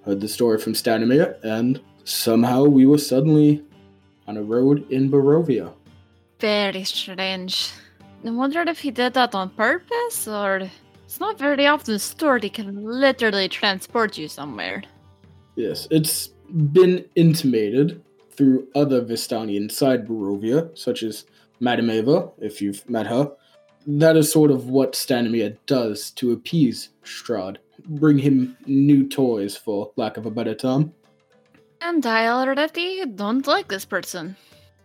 heard 0.03 0.20
the 0.20 0.27
story 0.27 0.58
from 0.60 0.74
Stanimir, 0.74 1.41
and 1.41 1.79
somehow 2.03 2.65
we 2.65 2.86
were 2.86 2.98
suddenly 2.98 3.63
on 4.27 4.36
a 4.36 4.44
road 4.44 4.91
in 4.91 5.10
Barovia. 5.10 5.72
Very 6.41 6.84
strange. 6.84 7.72
I 8.25 8.32
wonder 8.32 8.60
if 8.63 8.79
he 8.79 8.91
did 8.91 9.13
that 9.13 9.34
on 9.34 9.51
purpose, 9.51 10.27
or 10.27 10.70
it's 11.06 11.22
not 11.22 11.39
very 11.39 11.65
often 11.65 11.96
a 11.96 12.00
story 12.00 12.50
can 12.50 12.84
literally 12.84 13.48
transport 13.48 14.18
you 14.18 14.27
somewhere. 14.27 14.84
Yes, 15.56 15.88
it's 15.91 16.27
been 16.74 17.06
intimated 17.15 18.03
through 18.39 18.65
other 18.74 19.01
Vistani 19.01 19.58
inside 19.58 20.08
Barovia, 20.08 20.75
such 20.77 21.03
as 21.03 21.25
Madame 21.60 21.91
Eva, 21.91 22.29
if 22.38 22.62
you've 22.62 22.89
met 22.89 23.05
her. 23.05 23.29
That 23.86 24.15
is 24.15 24.31
sort 24.31 24.50
of 24.50 24.69
what 24.69 24.93
Stanimir 24.93 25.58
does 25.65 26.12
to 26.12 26.31
appease 26.31 26.88
Strahd, 27.03 27.58
bring 27.86 28.17
him 28.17 28.55
new 28.65 29.10
toys, 29.10 29.58
for 29.58 29.91
lack 29.98 30.15
of 30.15 30.25
a 30.25 30.31
better 30.31 30.55
term. 30.55 30.93
And 31.81 32.05
I 32.05 32.27
already 32.27 33.05
don't 33.08 33.46
like 33.46 33.67
this 33.67 33.84
person. 33.84 34.38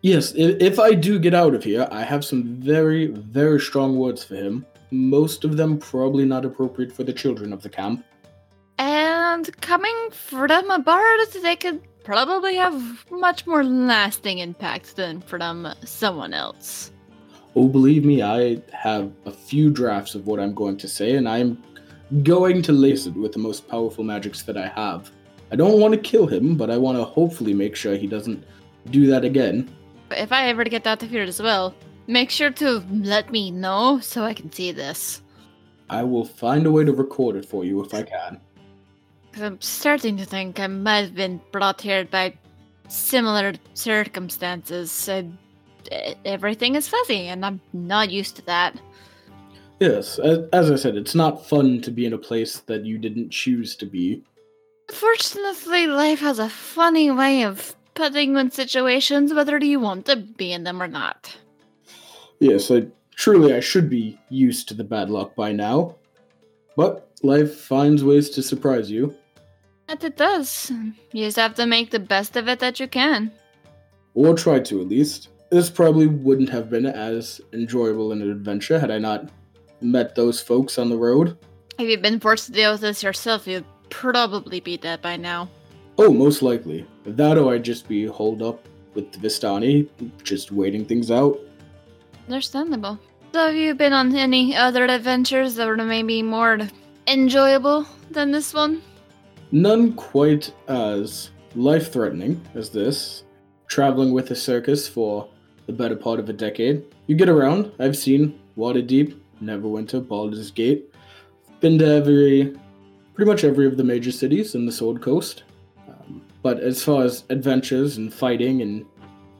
Yes, 0.02 0.32
if 0.34 0.80
I 0.80 0.92
do 0.92 1.20
get 1.20 1.32
out 1.32 1.54
of 1.54 1.62
here, 1.62 1.86
I 1.92 2.02
have 2.02 2.24
some 2.24 2.56
very, 2.60 3.06
very 3.06 3.60
strong 3.60 3.96
words 3.96 4.24
for 4.24 4.34
him. 4.34 4.66
Most 4.90 5.44
of 5.44 5.56
them 5.56 5.78
probably 5.78 6.24
not 6.24 6.44
appropriate 6.44 6.90
for 6.90 7.04
the 7.04 7.12
children 7.12 7.52
of 7.52 7.62
the 7.62 7.70
camp. 7.70 8.04
And 8.78 9.48
coming 9.60 10.10
from 10.10 10.72
a 10.72 10.80
bard, 10.80 11.20
they 11.40 11.54
could 11.54 11.80
probably 12.04 12.54
have 12.54 13.10
much 13.10 13.46
more 13.46 13.64
lasting 13.64 14.38
impact 14.38 14.96
than 14.96 15.20
from 15.22 15.66
someone 15.84 16.32
else. 16.32 16.92
Oh, 17.56 17.68
believe 17.68 18.04
me, 18.04 18.22
I 18.22 18.62
have 18.72 19.10
a 19.26 19.32
few 19.32 19.70
drafts 19.70 20.14
of 20.14 20.26
what 20.26 20.38
I'm 20.38 20.54
going 20.54 20.76
to 20.78 20.88
say, 20.88 21.16
and 21.16 21.28
I'm 21.28 21.62
going 22.22 22.62
to 22.62 22.72
lace 22.72 23.06
it 23.06 23.14
with 23.14 23.32
the 23.32 23.38
most 23.38 23.66
powerful 23.68 24.04
magics 24.04 24.42
that 24.42 24.56
I 24.56 24.68
have. 24.68 25.10
I 25.50 25.56
don't 25.56 25.80
want 25.80 25.94
to 25.94 26.00
kill 26.00 26.26
him, 26.26 26.56
but 26.56 26.70
I 26.70 26.76
want 26.76 26.98
to 26.98 27.04
hopefully 27.04 27.54
make 27.54 27.76
sure 27.76 27.96
he 27.96 28.06
doesn't 28.06 28.44
do 28.90 29.06
that 29.06 29.24
again. 29.24 29.74
If 30.10 30.32
I 30.32 30.46
ever 30.48 30.64
get 30.64 30.86
out 30.86 31.02
of 31.02 31.10
here 31.10 31.22
as 31.22 31.40
well, 31.40 31.74
make 32.06 32.30
sure 32.30 32.50
to 32.50 32.82
let 32.90 33.30
me 33.30 33.50
know 33.50 33.98
so 34.00 34.24
I 34.24 34.34
can 34.34 34.52
see 34.52 34.72
this. 34.72 35.22
I 35.88 36.02
will 36.02 36.24
find 36.24 36.66
a 36.66 36.70
way 36.70 36.84
to 36.84 36.92
record 36.92 37.36
it 37.36 37.46
for 37.46 37.64
you 37.64 37.82
if 37.84 37.94
I 37.94 38.02
can. 38.02 38.40
I'm 39.40 39.60
starting 39.60 40.16
to 40.18 40.24
think 40.24 40.60
I 40.60 40.66
might 40.66 41.04
have 41.04 41.14
been 41.14 41.40
brought 41.52 41.80
here 41.80 42.04
by 42.04 42.34
similar 42.88 43.54
circumstances. 43.74 45.08
E- 45.08 45.24
everything 46.24 46.74
is 46.74 46.88
fuzzy, 46.88 47.28
and 47.28 47.44
I'm 47.44 47.60
not 47.72 48.10
used 48.10 48.36
to 48.36 48.42
that. 48.46 48.80
Yes, 49.80 50.18
as, 50.18 50.38
as 50.52 50.70
I 50.70 50.76
said, 50.76 50.96
it's 50.96 51.14
not 51.14 51.46
fun 51.46 51.80
to 51.82 51.90
be 51.90 52.06
in 52.06 52.12
a 52.12 52.18
place 52.18 52.60
that 52.60 52.84
you 52.84 52.98
didn't 52.98 53.30
choose 53.30 53.76
to 53.76 53.86
be. 53.86 54.22
Fortunately, 54.92 55.86
life 55.86 56.20
has 56.20 56.38
a 56.38 56.48
funny 56.48 57.10
way 57.10 57.42
of 57.42 57.74
putting 57.94 58.32
you 58.32 58.38
in 58.38 58.50
situations 58.50 59.32
whether 59.32 59.58
you 59.58 59.80
want 59.80 60.06
to 60.06 60.16
be 60.16 60.52
in 60.52 60.64
them 60.64 60.82
or 60.82 60.88
not. 60.88 61.36
Yes, 62.40 62.70
I 62.70 62.86
truly 63.14 63.54
I 63.54 63.60
should 63.60 63.88
be 63.88 64.18
used 64.28 64.68
to 64.68 64.74
the 64.74 64.84
bad 64.84 65.10
luck 65.10 65.34
by 65.34 65.52
now. 65.52 65.96
But 66.76 67.10
life 67.22 67.54
finds 67.54 68.02
ways 68.02 68.30
to 68.30 68.42
surprise 68.42 68.90
you. 68.90 69.14
And 69.88 70.02
it 70.02 70.16
does. 70.16 70.72
You 71.12 71.24
just 71.24 71.36
have 71.36 71.54
to 71.54 71.66
make 71.66 71.90
the 71.90 71.98
best 71.98 72.36
of 72.36 72.48
it 72.48 72.58
that 72.60 72.80
you 72.80 72.88
can. 72.88 73.30
Or 74.14 74.34
try 74.34 74.60
to 74.60 74.80
at 74.80 74.88
least. 74.88 75.28
This 75.50 75.70
probably 75.70 76.06
wouldn't 76.06 76.48
have 76.48 76.70
been 76.70 76.86
as 76.86 77.40
enjoyable 77.52 78.12
an 78.12 78.22
adventure 78.22 78.78
had 78.78 78.90
I 78.90 78.98
not 78.98 79.28
met 79.80 80.14
those 80.14 80.40
folks 80.40 80.78
on 80.78 80.88
the 80.88 80.96
road. 80.96 81.36
If 81.78 81.88
you've 81.88 82.02
been 82.02 82.20
forced 82.20 82.46
to 82.46 82.52
deal 82.52 82.72
with 82.72 82.80
this 82.80 83.02
yourself, 83.02 83.46
you'd 83.46 83.64
probably 83.90 84.60
be 84.60 84.76
dead 84.76 85.02
by 85.02 85.16
now. 85.16 85.48
Oh, 85.98 86.12
most 86.12 86.42
likely. 86.42 86.86
That 87.04 87.38
or 87.38 87.54
I'd 87.54 87.64
just 87.64 87.86
be 87.86 88.06
holed 88.06 88.42
up 88.42 88.66
with 88.94 89.12
the 89.12 89.18
Vistani, 89.18 89.88
just 90.22 90.50
waiting 90.50 90.84
things 90.84 91.10
out. 91.10 91.38
Understandable. 92.26 92.98
So 93.32 93.46
have 93.46 93.54
you 93.54 93.74
been 93.74 93.92
on 93.92 94.14
any 94.14 94.56
other 94.56 94.84
adventures 94.84 95.56
that 95.56 95.66
were 95.66 95.76
maybe 95.76 96.22
more 96.22 96.60
enjoyable 97.06 97.86
than 98.10 98.30
this 98.30 98.54
one? 98.54 98.82
None 99.52 99.94
quite 99.94 100.52
as 100.68 101.30
life 101.54 101.92
threatening 101.92 102.40
as 102.54 102.70
this. 102.70 103.24
Traveling 103.68 104.12
with 104.12 104.30
a 104.30 104.36
circus 104.36 104.88
for 104.88 105.28
the 105.66 105.72
better 105.72 105.96
part 105.96 106.20
of 106.20 106.28
a 106.28 106.32
decade. 106.32 106.84
You 107.06 107.16
get 107.16 107.28
around. 107.28 107.72
I've 107.78 107.96
seen 107.96 108.38
Waterdeep, 108.56 109.18
Neverwinter, 109.42 110.06
Baldur's 110.06 110.50
Gate. 110.50 110.94
Been 111.60 111.78
to 111.78 111.86
every, 111.86 112.56
pretty 113.14 113.30
much 113.30 113.44
every 113.44 113.66
of 113.66 113.76
the 113.76 113.84
major 113.84 114.12
cities 114.12 114.54
in 114.54 114.66
the 114.66 114.72
Sword 114.72 115.00
Coast. 115.00 115.44
Um, 115.88 116.22
but 116.42 116.60
as 116.60 116.82
far 116.82 117.04
as 117.04 117.24
adventures 117.30 117.96
and 117.96 118.12
fighting 118.12 118.62
and 118.62 118.84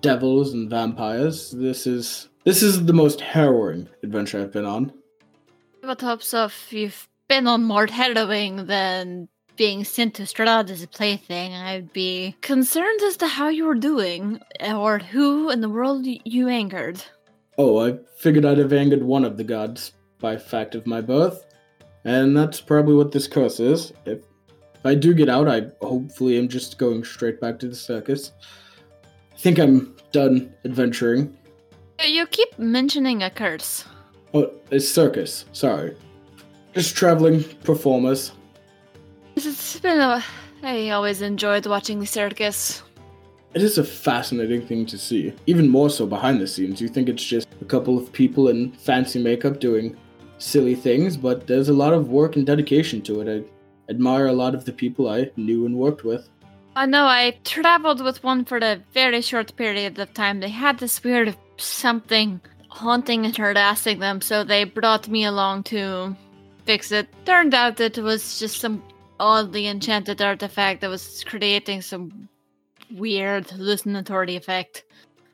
devils 0.01 0.53
and 0.55 0.71
vampires, 0.71 1.51
this 1.51 1.87
is 1.87 2.29
this 2.45 2.63
is 2.63 2.85
the 2.85 2.93
most 2.93 3.21
harrowing 3.21 3.89
adventure 4.03 4.41
I've 4.41 4.53
been 4.53 4.67
on. 4.67 4.93
What 5.83 6.01
hopes 6.01 6.35
of 6.35 6.55
you've 6.71 7.09
been 7.29 7.47
on 7.47 7.65
more 7.65 7.87
harrowing 7.87 8.67
than 8.67 9.29
being 9.57 9.85
sent 9.85 10.15
to 10.15 10.23
Strahd 10.23 10.71
as 10.71 10.83
a 10.83 10.89
plaything, 10.89 11.55
I'd 11.55 11.93
be 11.93 12.37
concerned 12.41 13.01
as 13.03 13.17
to 13.19 13.27
how 13.27 13.49
you 13.49 13.65
were 13.65 13.75
doing, 13.75 14.41
or 14.63 14.99
who 14.99 15.51
in 15.51 15.61
the 15.61 15.69
world 15.69 16.05
you 16.07 16.49
angered. 16.49 17.03
Oh, 17.57 17.87
I 17.87 17.99
figured 18.17 18.45
I'd 18.45 18.59
have 18.59 18.73
angered 18.73 19.03
one 19.03 19.25
of 19.25 19.37
the 19.37 19.45
gods 19.45 19.93
by 20.19 20.37
fact 20.37 20.75
of 20.75 20.87
my 20.87 21.01
birth, 21.01 21.45
and 22.05 22.37
that's 22.37 22.61
probably 22.61 22.95
what 22.95 23.13
this 23.13 23.29
curse 23.29 23.61
is. 23.61 23.93
If 24.05 24.21
I 24.85 24.95
do 24.95 25.15
get 25.15 25.29
out, 25.29 25.49
I 25.49 25.71
hopefully 25.81 26.37
am 26.39 26.49
just 26.49 26.79
going 26.79 27.05
straight 27.05 27.41
back 27.41 27.59
to 27.61 27.69
the 27.69 27.77
circus. 27.77 28.33
I 29.33 29.39
think 29.39 29.59
I'm 29.59 29.95
done 30.13 30.53
adventuring. 30.65 31.37
You 32.05 32.27
keep 32.27 32.59
mentioning 32.59 33.23
a 33.23 33.31
curse. 33.31 33.85
Oh, 34.33 34.51
it's 34.71 34.89
circus. 34.89 35.45
Sorry. 35.53 35.97
Just 36.75 36.97
traveling 36.97 37.45
performers. 37.63 38.33
It's 39.37 39.81
been 39.81 40.01
a. 40.01 40.25
I 40.63 40.91
always 40.91 41.21
enjoyed 41.21 41.67
watching 41.67 42.01
the 42.01 42.07
circus. 42.07 42.83
It 43.53 43.63
is 43.63 43.79
a 43.79 43.85
fascinating 43.85 44.67
thing 44.67 44.87
to 44.87 44.99
see. 44.99 45.33
Even 45.47 45.69
more 45.69 45.91
so 45.91 46.07
behind 46.07 46.41
the 46.41 46.47
scenes. 46.47 46.81
You 46.81 46.89
think 46.89 47.09
it's 47.09 47.23
just 47.23 47.47
a 47.61 47.65
couple 47.65 47.99
of 47.99 48.13
people 48.13 48.49
in 48.49 48.73
fancy 48.73 49.23
makeup 49.23 49.61
doing 49.61 49.97
silly 50.39 50.75
things, 50.75 51.17
but 51.17 51.47
there's 51.47 51.69
a 51.69 51.75
lot 51.75 51.93
of 51.93 52.09
work 52.09 52.37
and 52.37 52.47
dedication 52.47 53.03
to 53.03 53.21
it. 53.21 53.29
I 53.29 53.91
admire 53.91 54.27
a 54.27 54.33
lot 54.33 54.55
of 54.55 54.65
the 54.65 54.73
people 54.73 55.09
I 55.09 55.31
knew 55.37 55.67
and 55.67 55.77
worked 55.77 56.05
with. 56.05 56.29
I 56.77 56.87
know 56.87 57.05
I 57.05 57.37
traveled 57.45 58.03
with 58.03 58.25
one 58.25 58.45
for 58.45 58.59
a 58.59 58.81
very 58.93 59.21
short 59.21 59.55
period 59.57 59.99
of 59.99 60.13
time. 60.15 60.41
They 60.41 60.49
had 60.49 60.79
this 60.79 61.03
weird 61.05 61.37
something 61.57 62.41
haunting 62.69 63.25
and 63.25 63.37
harassing 63.37 64.01
them, 64.01 64.21
so 64.21 64.43
they 64.43 64.65
brought 64.65 65.07
me 65.07 65.25
along 65.25 65.65
to 65.65 66.17
fix 66.65 66.91
it. 66.91 67.07
Turned 67.25 67.55
out 67.55 67.79
it 67.79 67.99
was 67.99 68.41
just 68.41 68.61
some 68.61 68.83
oddly 69.21 69.67
enchanted 69.67 70.21
artifact 70.21 70.81
that 70.81 70.91
was 70.91 71.25
creating 71.25 71.83
some 71.83 72.29
weird 72.91 73.49
hallucinatory 73.51 74.37
effect. 74.37 74.85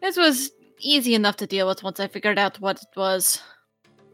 This 0.00 0.16
was 0.16 0.50
easy 0.78 1.14
enough 1.14 1.36
to 1.36 1.46
deal 1.46 1.66
with 1.66 1.82
once 1.82 2.00
I 2.00 2.08
figured 2.08 2.38
out 2.38 2.60
what 2.60 2.82
it 2.82 2.88
was. 2.96 3.40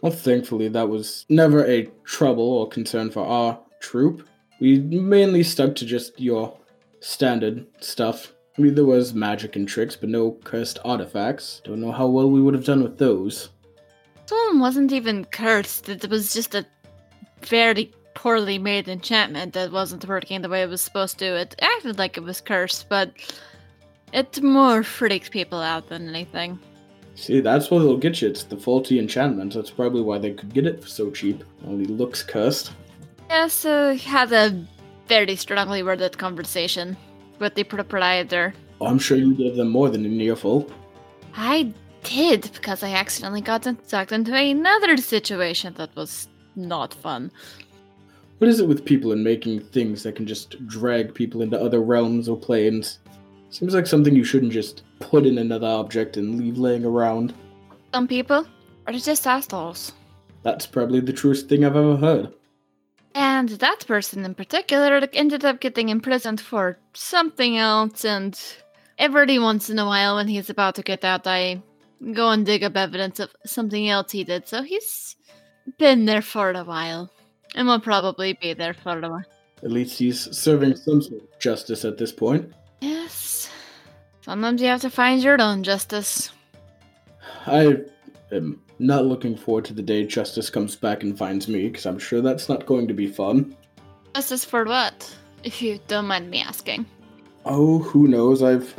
Well, 0.03 0.13
thankfully, 0.13 0.69
that 0.69 0.89
was 0.89 1.25
never 1.29 1.65
a 1.65 1.87
trouble 2.05 2.45
or 2.45 2.69
concern 2.69 3.11
for 3.11 3.25
our 3.25 3.59
troop. 3.81 4.29
We 4.61 4.79
mainly 4.81 5.43
stuck 5.43 5.75
to 5.77 5.87
just 5.87 6.19
your 6.21 6.57
standard 7.01 7.67
stuff. 7.81 8.33
I 8.57 8.63
mean, 8.63 8.75
there 8.75 8.85
was 8.85 9.15
magic 9.15 9.57
and 9.57 9.69
tricks, 9.69 9.97
but 9.97 10.09
no 10.09 10.33
cursed 10.45 10.79
artifacts. 10.85 11.61
Don't 11.65 11.81
know 11.81 11.93
how 11.93 12.07
well 12.07 12.31
we 12.31 12.41
would 12.41 12.55
have 12.55 12.65
done 12.65 12.83
with 12.83 12.99
those. 12.99 13.51
This 14.27 14.33
One 14.49 14.61
wasn't 14.61 14.93
even 14.93 15.25
cursed. 15.27 15.89
It 15.89 16.09
was 16.09 16.33
just 16.33 16.55
a 16.55 16.67
very 17.43 17.93
poorly 18.17 18.59
made 18.59 18.89
enchantment 18.89 19.53
that 19.53 19.71
wasn't 19.71 20.09
working 20.09 20.43
the 20.43 20.49
way 20.49 20.63
it 20.63 20.69
was 20.69 20.81
supposed 20.81 21.19
to. 21.21 21.37
It 21.37 21.55
acted 21.61 21.99
like 21.99 22.17
it 22.17 22.25
was 22.25 22.41
cursed, 22.41 22.89
but 22.89 23.13
it 24.13 24.43
more 24.43 24.83
freaks 24.83 25.29
people 25.29 25.61
out 25.61 25.89
than 25.89 26.09
anything. 26.09 26.59
See, 27.15 27.41
that's 27.41 27.71
what 27.71 27.83
it'll 27.83 27.97
get 27.97 28.21
you. 28.21 28.29
It's 28.29 28.43
the 28.43 28.57
faulty 28.57 28.99
enchantment. 28.99 29.55
That's 29.55 29.71
probably 29.71 30.03
why 30.03 30.19
they 30.19 30.33
could 30.33 30.53
get 30.53 30.67
it 30.67 30.83
for 30.83 30.89
so 30.89 31.11
cheap. 31.11 31.45
Only 31.67 31.85
looks 31.85 32.23
cursed. 32.23 32.73
Yeah, 33.31 33.49
so 33.49 33.93
we 33.93 33.99
had 33.99 34.33
a 34.33 34.67
very 35.07 35.37
strongly 35.37 35.83
worded 35.83 36.19
conversation 36.19 36.97
with 37.39 37.55
the 37.55 37.65
proprietor. 37.65 38.55
I'm 38.81 38.99
sure 38.99 39.17
you 39.17 39.35
gave 39.35 39.57
them 39.57 39.69
more 39.69 39.89
than 39.89 40.05
an 40.05 40.21
earful. 40.21 40.71
I 41.37 41.73
did, 42.03 42.51
because 42.53 42.83
I 42.83 42.93
accidentally 42.93 43.41
got 43.41 43.67
sucked 43.87 44.13
into 44.13 44.35
another 44.35 44.97
situation 44.97 45.75
that 45.75 45.95
was 45.97 46.29
not 46.55 46.95
fun. 46.95 47.31
What 48.39 48.49
is 48.49 48.61
it 48.61 48.69
with 48.69 48.85
people 48.85 49.13
and 49.13 49.25
making 49.25 49.61
things 49.61 50.03
that 50.03 50.15
can 50.15 50.27
just 50.27 50.67
drag 50.67 51.15
people 51.15 51.41
into 51.41 51.59
other 51.59 51.81
realms 51.81 52.29
or 52.29 52.37
planes? 52.37 52.99
Seems 53.49 53.73
like 53.73 53.87
something 53.87 54.15
you 54.15 54.25
shouldn't 54.25 54.53
just 54.53 54.83
put 55.01 55.25
in 55.25 55.39
another 55.39 55.67
object 55.67 56.19
and 56.19 56.39
leave 56.39 56.59
laying 56.59 56.85
around. 56.85 57.33
Some 57.95 58.07
people 58.07 58.47
are 58.87 58.93
just 58.93 59.27
assholes. 59.27 59.93
That's 60.43 60.67
probably 60.67 61.01
the 61.01 61.15
truest 61.15 61.49
thing 61.49 61.65
I've 61.65 61.77
ever 61.77 61.97
heard. 61.97 62.35
And 63.15 63.49
that 63.49 63.87
person 63.87 64.25
in 64.27 64.35
particular 64.35 65.01
ended 65.15 65.45
up 65.47 65.61
getting 65.61 65.89
imprisoned 65.89 66.41
for 66.41 66.79
something 66.93 67.57
else, 67.57 68.05
and 68.05 68.39
every 68.99 69.39
once 69.39 69.71
in 69.71 69.79
a 69.79 69.87
while 69.87 70.17
when 70.17 70.29
he's 70.29 70.51
about 70.51 70.75
to 70.75 70.83
get 70.83 71.03
out, 71.05 71.27
I 71.27 71.63
go 72.13 72.29
and 72.29 72.45
dig 72.45 72.63
up 72.63 72.77
evidence 72.77 73.19
of 73.19 73.31
something 73.47 73.89
else 73.89 74.13
he 74.13 74.25
did. 74.25 74.47
So 74.47 74.63
he's 74.63 75.17
been 75.79 76.05
there 76.05 76.21
for 76.21 76.51
a 76.51 76.65
while. 76.65 77.11
And 77.55 77.67
will 77.67 77.81
probably 77.81 78.35
be 78.35 78.53
there 78.53 78.75
for 78.75 78.99
a 78.99 79.09
while. 79.09 79.25
At 79.63 79.71
least 79.71 79.99
he's 79.99 80.37
serving 80.37 80.77
some 80.77 81.01
sort 81.01 81.23
of 81.23 81.39
justice 81.39 81.85
at 81.85 81.97
this 81.97 82.13
point. 82.13 82.53
Yes. 82.81 83.51
Sometimes 84.21 84.61
you 84.61 84.69
have 84.69 84.83
to 84.83 84.91
find 84.91 85.23
your 85.23 85.41
own 85.41 85.63
justice. 85.63 86.31
I 87.47 87.79
am 88.33 88.61
not 88.79 89.07
looking 89.07 89.37
forward 89.37 89.65
to 89.67 89.73
the 89.73 89.83
day 89.83 90.05
justice 90.05 90.51
comes 90.51 90.77
back 90.77 91.03
and 91.03 91.17
finds 91.17 91.49
me, 91.49 91.69
because 91.69 91.87
I'm 91.87 91.99
sure 91.99 92.21
that's 92.21 92.49
not 92.49 92.67
going 92.67 92.89
to 92.89 92.95
be 92.95 93.07
fun. 93.07 93.57
Justice 94.15 94.45
for 94.45 94.65
what? 94.65 95.17
If 95.45 95.63
you 95.63 95.79
don't 95.87 96.07
mind 96.07 96.31
me 96.31 96.43
asking. 96.43 96.85
Oh, 97.45 97.79
who 97.79 98.09
knows? 98.09 98.43
I've 98.43 98.75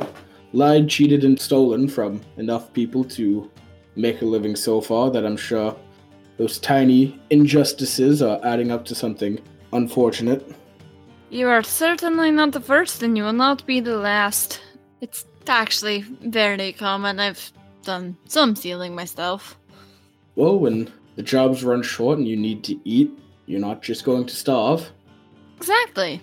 lied, 0.52 0.88
cheated, 0.88 1.24
and 1.24 1.40
stolen 1.40 1.88
from 1.88 2.20
enough 2.36 2.72
people 2.72 3.02
to 3.04 3.50
make 3.96 4.22
a 4.22 4.26
living 4.26 4.54
so 4.54 4.80
far 4.80 5.10
that 5.10 5.24
I'm 5.26 5.36
sure 5.36 5.74
those 6.38 6.58
tiny 6.58 7.20
injustices 7.30 8.22
are 8.22 8.40
adding 8.44 8.70
up 8.70 8.84
to 8.86 8.94
something 8.94 9.38
unfortunate. 9.72 10.50
You 11.30 11.48
are 11.48 11.62
certainly 11.62 12.30
not 12.30 12.52
the 12.52 12.60
first, 12.60 13.02
and 13.02 13.16
you 13.16 13.24
will 13.24 13.32
not 13.34 13.66
be 13.66 13.80
the 13.80 13.98
last. 13.98 14.62
It's 15.02 15.26
actually 15.46 16.02
very 16.22 16.72
common. 16.72 17.20
I've 17.20 17.52
done 17.82 18.16
some 18.26 18.56
stealing 18.56 18.94
myself. 18.94 19.58
Well, 20.36 20.58
when 20.58 20.90
the 21.16 21.22
jobs 21.22 21.64
run 21.64 21.82
short 21.82 22.18
and 22.18 22.26
you 22.26 22.36
need 22.36 22.64
to 22.64 22.78
eat, 22.84 23.10
you're 23.46 23.60
not 23.60 23.82
just 23.82 24.04
going 24.04 24.26
to 24.26 24.34
starve. 24.34 24.90
Exactly. 25.56 26.22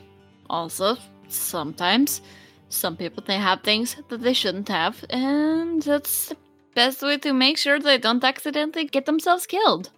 Also, 0.50 0.98
sometimes 1.28 2.22
some 2.70 2.96
people 2.96 3.24
they 3.26 3.38
have 3.38 3.62
things 3.62 3.96
that 4.10 4.22
they 4.22 4.34
shouldn't 4.34 4.70
have, 4.70 5.04
and 5.10 5.82
that's 5.82 6.30
the 6.30 6.38
best 6.74 7.02
way 7.02 7.18
to 7.18 7.34
make 7.34 7.58
sure 7.58 7.80
they 7.80 7.98
don't 7.98 8.24
accidentally 8.24 8.86
get 8.86 9.06
themselves 9.06 9.46
killed. 9.46 9.92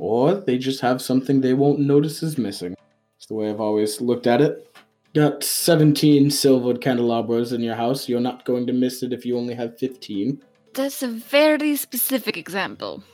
Or 0.00 0.32
they 0.32 0.56
just 0.56 0.80
have 0.80 1.02
something 1.02 1.42
they 1.42 1.52
won't 1.52 1.78
notice 1.78 2.22
is 2.22 2.38
missing. 2.38 2.74
It's 3.18 3.26
the 3.26 3.34
way 3.34 3.50
I've 3.50 3.60
always 3.60 4.00
looked 4.00 4.26
at 4.26 4.40
it. 4.40 4.74
Got 5.14 5.44
17 5.44 6.30
silvered 6.30 6.80
candelabras 6.80 7.52
in 7.52 7.60
your 7.60 7.74
house. 7.74 8.08
You're 8.08 8.18
not 8.18 8.46
going 8.46 8.66
to 8.68 8.72
miss 8.72 9.02
it 9.02 9.12
if 9.12 9.26
you 9.26 9.36
only 9.36 9.52
have 9.54 9.78
15. 9.78 10.42
That's 10.72 11.02
a 11.02 11.08
very 11.08 11.76
specific 11.76 12.38
example. 12.38 13.04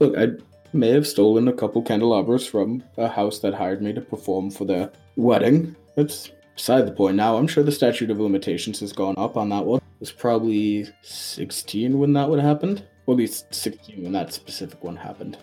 Look, 0.00 0.16
I 0.16 0.28
may 0.72 0.92
have 0.92 1.06
stolen 1.06 1.46
a 1.46 1.52
couple 1.52 1.82
candelabras 1.82 2.46
from 2.46 2.82
a 2.96 3.06
house 3.06 3.40
that 3.40 3.52
hired 3.52 3.82
me 3.82 3.92
to 3.92 4.00
perform 4.00 4.50
for 4.50 4.64
their 4.64 4.90
wedding. 5.16 5.76
That's 5.94 6.30
beside 6.56 6.86
the 6.86 6.92
point 6.92 7.16
now. 7.16 7.36
I'm 7.36 7.46
sure 7.46 7.62
the 7.62 7.70
statute 7.70 8.10
of 8.10 8.18
limitations 8.18 8.80
has 8.80 8.94
gone 8.94 9.16
up 9.18 9.36
on 9.36 9.50
that 9.50 9.66
one. 9.66 9.78
It 9.78 10.00
was 10.00 10.12
probably 10.12 10.86
16 11.02 11.98
when 11.98 12.14
that 12.14 12.30
would 12.30 12.40
have 12.40 12.48
happened. 12.48 12.82
Or 13.04 13.12
at 13.12 13.18
least 13.18 13.54
16 13.54 14.02
when 14.02 14.12
that 14.12 14.32
specific 14.32 14.82
one 14.82 14.96
happened. 14.96 15.36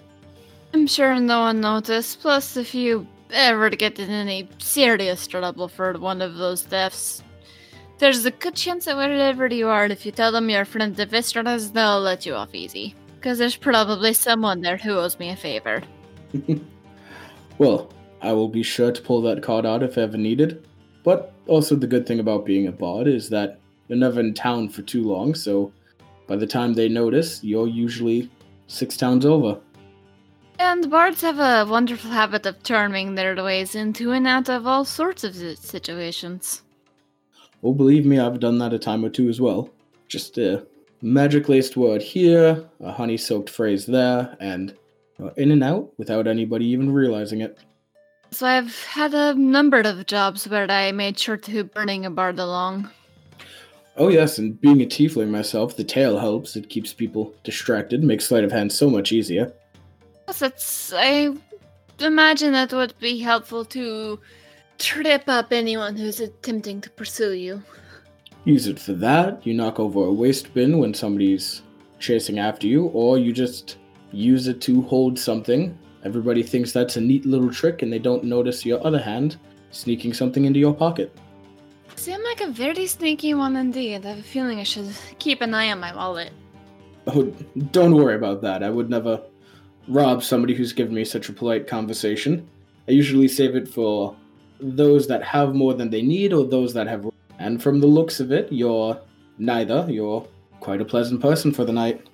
I'm 0.74 0.88
sure 0.88 1.20
no 1.20 1.42
one 1.42 1.62
noticed. 1.62 2.22
Plus, 2.22 2.56
if 2.58 2.74
you 2.74 3.06
ever 3.32 3.70
get 3.70 4.00
in 4.00 4.10
any 4.10 4.48
serious 4.60 5.28
trouble 5.28 5.68
for 5.68 5.94
one 5.94 6.22
of 6.22 6.36
those 6.36 6.64
thefts, 6.64 7.24
there's 7.98 8.26
a 8.26 8.32
good 8.32 8.56
chance 8.56 8.86
that 8.86 8.98
wherever 8.98 9.48
you 9.48 9.68
are, 9.68 9.86
if 9.86 10.06
you 10.06 10.12
tell 10.12 10.32
them 10.32 10.50
you're 10.50 10.62
a 10.62 10.66
friend 10.66 11.00
of 11.00 11.10
Vistra's, 11.10 11.72
they'll 11.72 12.02
let 12.02 12.26
you 12.26 12.34
off 12.34 12.56
easy. 12.56 12.96
Because 13.16 13.38
there's 13.38 13.56
probably 13.56 14.14
someone 14.14 14.62
there 14.62 14.78
who 14.78 14.98
owes 14.98 15.20
me 15.20 15.30
a 15.30 15.36
favor. 15.36 15.84
well, 17.58 17.92
I 18.22 18.34
will 18.34 18.50
be 18.50 18.64
sure 18.64 18.92
to 18.92 19.02
pull 19.02 19.22
that 19.24 19.44
card 19.44 19.66
out 19.66 19.84
if 19.84 19.98
ever 19.98 20.18
needed. 20.18 20.66
But 21.04 21.34
also, 21.48 21.76
the 21.76 21.88
good 21.88 22.08
thing 22.08 22.20
about 22.20 22.46
being 22.46 22.68
a 22.68 22.72
bard 22.72 23.08
is 23.08 23.30
that 23.30 23.60
you're 23.88 23.98
never 23.98 24.20
in 24.20 24.34
town 24.34 24.70
for 24.70 24.84
too 24.84 25.04
long, 25.04 25.36
so 25.36 25.72
by 26.28 26.36
the 26.38 26.48
time 26.48 26.74
they 26.74 26.88
notice, 26.88 27.44
you're 27.44 27.68
usually 27.68 28.30
six 28.68 28.96
towns 28.96 29.26
over. 29.26 29.60
And 30.64 30.92
bards 30.92 31.22
have 31.22 31.40
a 31.40 31.70
wonderful 31.70 32.12
habit 32.12 32.46
of 32.46 32.62
turning 32.62 33.16
their 33.16 33.36
ways 33.44 33.74
into 33.74 34.12
and 34.12 34.28
out 34.28 34.48
of 34.48 34.68
all 34.68 34.86
sorts 34.86 35.24
of 35.24 35.36
situations. 35.36 36.62
Oh, 37.64 37.74
believe 37.74 38.06
me, 38.06 38.20
I've 38.20 38.40
done 38.40 38.60
that 38.60 38.72
a 38.72 38.78
time 38.78 39.04
or 39.04 39.10
two 39.10 39.28
as 39.28 39.42
well. 39.42 39.72
Just 40.08 40.38
a 40.38 40.64
magic 41.02 41.50
laced 41.50 41.76
word 41.78 42.04
here, 42.04 42.64
a 42.80 42.92
honey 42.92 43.18
soaked 43.18 43.50
phrase 43.50 43.88
there, 43.88 44.38
and 44.40 44.76
in 45.36 45.50
and 45.50 45.64
out 45.64 45.92
without 45.98 46.28
anybody 46.28 46.68
even 46.68 46.94
realizing 46.94 47.42
it. 47.42 47.58
So 48.30 48.46
I've 48.46 48.84
had 48.84 49.16
a 49.16 49.34
number 49.34 49.82
of 49.82 50.06
jobs 50.06 50.48
where 50.48 50.70
I 50.70 50.92
made 50.92 51.18
sure 51.18 51.38
to 51.38 51.64
bring 51.64 52.06
a 52.06 52.12
bard 52.12 52.38
along. 52.38 52.88
Oh, 53.98 54.10
yes, 54.10 54.38
and 54.38 54.62
being 54.62 54.82
a 54.82 54.86
tiefling 54.86 55.32
myself, 55.32 55.76
the 55.76 55.84
tail 55.84 56.20
helps. 56.20 56.56
It 56.56 56.70
keeps 56.70 56.94
people 56.94 57.34
distracted, 57.44 58.04
makes 58.04 58.28
sleight 58.28 58.44
of 58.44 58.52
hand 58.52 58.72
so 58.72 58.92
much 58.92 59.12
easier. 59.12 59.52
Yes, 60.32 60.42
it's. 60.42 60.94
I 60.96 61.36
imagine 62.00 62.54
that 62.54 62.72
would 62.72 62.98
be 63.00 63.20
helpful 63.20 63.66
to 63.66 64.18
trip 64.80 65.24
up 65.28 65.52
anyone 65.52 65.98
who's 65.98 66.22
attempting 66.22 66.80
to 66.82 66.90
pursue 66.90 67.34
you. 67.34 67.62
Use 68.46 68.68
it 68.68 68.80
for 68.80 68.94
that, 68.94 69.46
you 69.46 69.54
knock 69.54 69.78
over 69.78 70.06
a 70.06 70.12
waste 70.12 70.54
bin 70.54 70.78
when 70.78 70.94
somebody's 70.94 71.64
chasing 72.00 72.40
after 72.40 72.66
you, 72.66 72.86
or 72.94 73.18
you 73.18 73.34
just 73.34 73.78
use 74.14 74.48
it 74.48 74.62
to 74.62 74.82
hold 74.84 75.20
something. 75.20 75.78
Everybody 76.06 76.44
thinks 76.44 76.72
that's 76.72 76.96
a 76.96 77.02
neat 77.02 77.26
little 77.26 77.52
trick 77.52 77.82
and 77.82 77.92
they 77.92 78.00
don't 78.00 78.24
notice 78.24 78.66
your 78.66 78.82
other 78.88 79.02
hand 79.02 79.36
sneaking 79.72 80.14
something 80.14 80.46
into 80.46 80.60
your 80.60 80.74
pocket. 80.74 81.14
Seem 81.98 82.24
like 82.24 82.40
a 82.40 82.48
very 82.48 82.88
sneaky 82.88 83.34
one 83.34 83.58
indeed. 83.58 84.06
I 84.06 84.12
have 84.12 84.20
a 84.20 84.24
feeling 84.24 84.62
I 84.62 84.64
should 84.64 84.96
keep 85.20 85.42
an 85.42 85.54
eye 85.54 85.72
on 85.72 85.82
my 85.82 85.94
wallet. 85.94 86.32
Oh, 87.08 87.24
don't 87.72 87.96
worry 87.96 88.16
about 88.16 88.42
that. 88.44 88.64
I 88.64 88.70
would 88.70 88.90
never 88.90 89.22
rob 89.92 90.24
somebody 90.24 90.56
who's 90.56 90.74
given 90.74 90.96
me 90.96 91.04
such 91.04 91.30
a 91.30 91.34
polite 91.34 91.68
conversation. 91.68 92.48
I 92.88 92.92
usually 92.92 93.28
save 93.28 93.56
it 93.56 93.68
for 93.68 94.16
those 94.60 95.08
that 95.08 95.24
have 95.24 95.54
more 95.54 95.74
than 95.74 95.90
they 95.90 96.02
need 96.02 96.34
or 96.34 96.46
those 96.46 96.74
that 96.74 96.88
have. 96.88 97.10
And 97.40 97.62
from 97.62 97.80
the 97.80 97.88
looks 97.88 98.20
of 98.20 98.32
it, 98.32 98.52
you're 98.52 99.00
neither. 99.38 99.86
You're 99.90 100.26
quite 100.60 100.82
a 100.82 100.86
pleasant 100.86 101.22
person 101.22 101.52
for 101.52 101.66
the 101.66 101.74
night. 101.74 102.08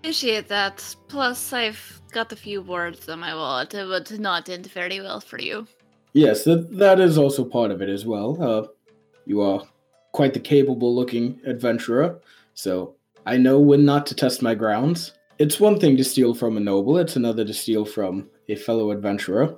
Appreciate 0.00 0.48
that. 0.48 0.94
Plus, 1.08 1.52
I've 1.52 2.00
got 2.12 2.32
a 2.32 2.36
few 2.36 2.62
words 2.62 3.08
on 3.08 3.18
my 3.18 3.34
wallet. 3.34 3.74
It 3.74 3.86
would 3.86 4.18
not 4.18 4.48
end 4.48 4.66
very 4.66 5.00
well 5.00 5.20
for 5.20 5.40
you. 5.40 5.66
Yes, 6.12 6.44
that, 6.44 6.78
that 6.78 7.00
is 7.00 7.18
also 7.18 7.44
part 7.44 7.70
of 7.70 7.82
it 7.82 7.88
as 7.88 8.06
well. 8.06 8.40
Uh, 8.40 8.68
you 9.26 9.42
are 9.42 9.62
quite 10.12 10.32
the 10.32 10.40
capable 10.40 10.94
looking 10.94 11.40
adventurer, 11.44 12.20
so 12.54 12.94
I 13.26 13.36
know 13.36 13.60
when 13.60 13.84
not 13.84 14.06
to 14.06 14.14
test 14.14 14.40
my 14.40 14.54
grounds. 14.54 15.12
It's 15.38 15.60
one 15.60 15.78
thing 15.78 15.96
to 15.96 16.02
steal 16.02 16.34
from 16.34 16.56
a 16.56 16.60
noble, 16.60 16.98
it's 16.98 17.14
another 17.14 17.44
to 17.44 17.54
steal 17.54 17.84
from 17.84 18.28
a 18.48 18.56
fellow 18.56 18.90
adventurer. 18.90 19.56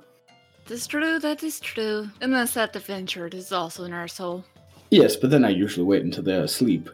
That 0.65 0.73
is 0.75 0.85
true, 0.85 1.17
that 1.17 1.41
is 1.41 1.59
true. 1.59 2.07
Unless 2.21 2.53
that 2.53 2.75
adventurer 2.75 3.29
is 3.33 3.51
also 3.51 3.85
an 3.85 3.91
arsehole. 3.91 4.43
Yes, 4.91 5.15
but 5.15 5.31
then 5.31 5.43
I 5.43 5.49
usually 5.49 5.85
wait 5.85 6.03
until 6.03 6.23
they're 6.23 6.43
asleep. 6.43 6.87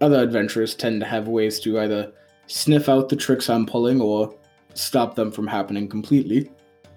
Other 0.00 0.20
adventurers 0.20 0.74
tend 0.74 1.00
to 1.00 1.06
have 1.06 1.28
ways 1.28 1.60
to 1.60 1.78
either 1.78 2.12
sniff 2.48 2.88
out 2.88 3.08
the 3.08 3.14
tricks 3.14 3.48
I'm 3.48 3.66
pulling 3.66 4.00
or 4.00 4.34
stop 4.74 5.14
them 5.14 5.30
from 5.30 5.46
happening 5.46 5.86
completely. 5.86 6.50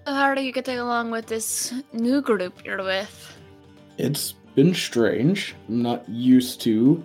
So 0.06 0.14
how 0.14 0.24
are 0.24 0.38
you 0.38 0.50
getting 0.50 0.80
along 0.80 1.12
with 1.12 1.26
this 1.26 1.72
new 1.92 2.20
group 2.20 2.64
you're 2.64 2.82
with? 2.82 3.38
It's 3.96 4.32
been 4.56 4.74
strange. 4.74 5.54
I'm 5.68 5.82
not 5.82 6.08
used 6.08 6.60
to 6.62 7.00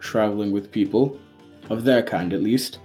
traveling 0.00 0.50
with 0.50 0.72
people, 0.72 1.16
of 1.70 1.84
their 1.84 2.02
kind 2.02 2.32
at 2.32 2.42
least. 2.42 2.80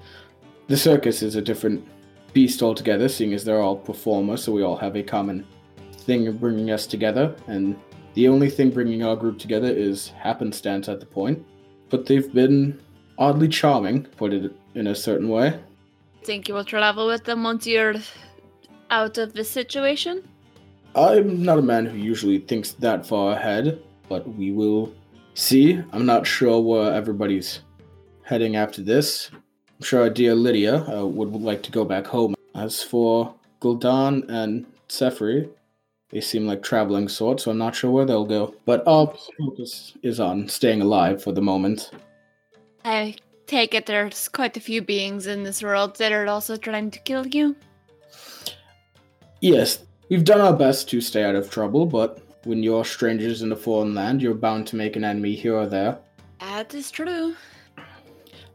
The 0.67 0.77
circus 0.77 1.21
is 1.21 1.35
a 1.35 1.41
different 1.41 1.87
beast 2.33 2.61
altogether, 2.61 3.07
seeing 3.07 3.33
as 3.33 3.45
they're 3.45 3.61
all 3.61 3.77
performers, 3.77 4.43
so 4.43 4.51
we 4.51 4.63
all 4.63 4.75
have 4.75 4.95
a 4.95 5.03
common 5.03 5.45
thing 5.99 6.31
bringing 6.37 6.71
us 6.71 6.85
together, 6.85 7.35
and 7.47 7.75
the 8.15 8.27
only 8.27 8.49
thing 8.49 8.69
bringing 8.71 9.03
our 9.03 9.15
group 9.15 9.39
together 9.39 9.67
is 9.67 10.09
happenstance 10.09 10.89
at 10.89 10.99
the 10.99 11.05
point. 11.05 11.45
But 11.89 12.05
they've 12.05 12.33
been 12.33 12.81
oddly 13.17 13.47
charming, 13.47 14.03
put 14.03 14.33
it 14.33 14.51
in 14.75 14.87
a 14.87 14.95
certain 14.95 15.29
way. 15.29 15.57
Think 16.23 16.49
you 16.49 16.53
will 16.53 16.65
travel 16.65 17.07
with 17.07 17.23
them 17.23 17.43
once 17.43 17.65
you're 17.65 17.95
out 18.89 19.17
of 19.17 19.33
this 19.33 19.49
situation? 19.49 20.27
I'm 20.95 21.43
not 21.43 21.59
a 21.59 21.61
man 21.61 21.85
who 21.85 21.97
usually 21.97 22.39
thinks 22.39 22.71
that 22.73 23.05
far 23.05 23.33
ahead, 23.33 23.81
but 24.09 24.27
we 24.35 24.51
will 24.51 24.93
see. 25.33 25.81
I'm 25.93 26.05
not 26.05 26.27
sure 26.27 26.59
where 26.59 26.93
everybody's 26.93 27.61
heading 28.23 28.55
after 28.55 28.81
this. 28.81 29.29
I'm 29.77 29.83
sure 29.83 30.01
our 30.01 30.09
dear 30.09 30.33
Lydia 30.33 30.83
uh, 30.87 31.05
would, 31.05 31.31
would 31.31 31.43
like 31.43 31.61
to 31.63 31.71
go 31.71 31.85
back 31.85 32.07
home. 32.07 32.33
As 32.55 32.81
for 32.81 33.35
Gul'dan 33.61 34.27
and 34.27 34.65
Sefri, 34.89 35.47
they 36.09 36.19
seem 36.19 36.47
like 36.47 36.63
traveling 36.63 37.07
sorts, 37.07 37.43
so 37.43 37.51
I'm 37.51 37.59
not 37.59 37.75
sure 37.75 37.91
where 37.91 38.05
they'll 38.05 38.25
go. 38.25 38.55
But 38.65 38.87
our 38.87 39.13
focus 39.37 39.93
is 40.01 40.19
on 40.19 40.49
staying 40.49 40.81
alive 40.81 41.21
for 41.21 41.31
the 41.31 41.41
moment. 41.41 41.91
I 42.83 43.17
take 43.45 43.75
it 43.75 43.85
there's 43.85 44.27
quite 44.27 44.57
a 44.57 44.61
few 44.61 44.81
beings 44.81 45.27
in 45.27 45.43
this 45.43 45.61
world 45.61 45.97
that 45.97 46.11
are 46.11 46.25
also 46.25 46.55
trying 46.55 46.89
to 46.91 46.99
kill 46.99 47.27
you. 47.27 47.55
Yes, 49.41 49.83
we've 50.09 50.23
done 50.23 50.41
our 50.41 50.57
best 50.57 50.89
to 50.89 51.01
stay 51.01 51.23
out 51.23 51.35
of 51.35 51.51
trouble, 51.51 51.85
but 51.85 52.19
when 52.45 52.63
you're 52.63 52.85
strangers 52.85 53.43
in 53.43 53.51
a 53.51 53.55
foreign 53.55 53.93
land, 53.93 54.23
you're 54.23 54.33
bound 54.33 54.65
to 54.67 54.75
make 54.75 54.95
an 54.95 55.03
enemy 55.03 55.35
here 55.35 55.55
or 55.55 55.67
there. 55.67 55.99
That 56.39 56.73
is 56.73 56.89
true. 56.89 57.35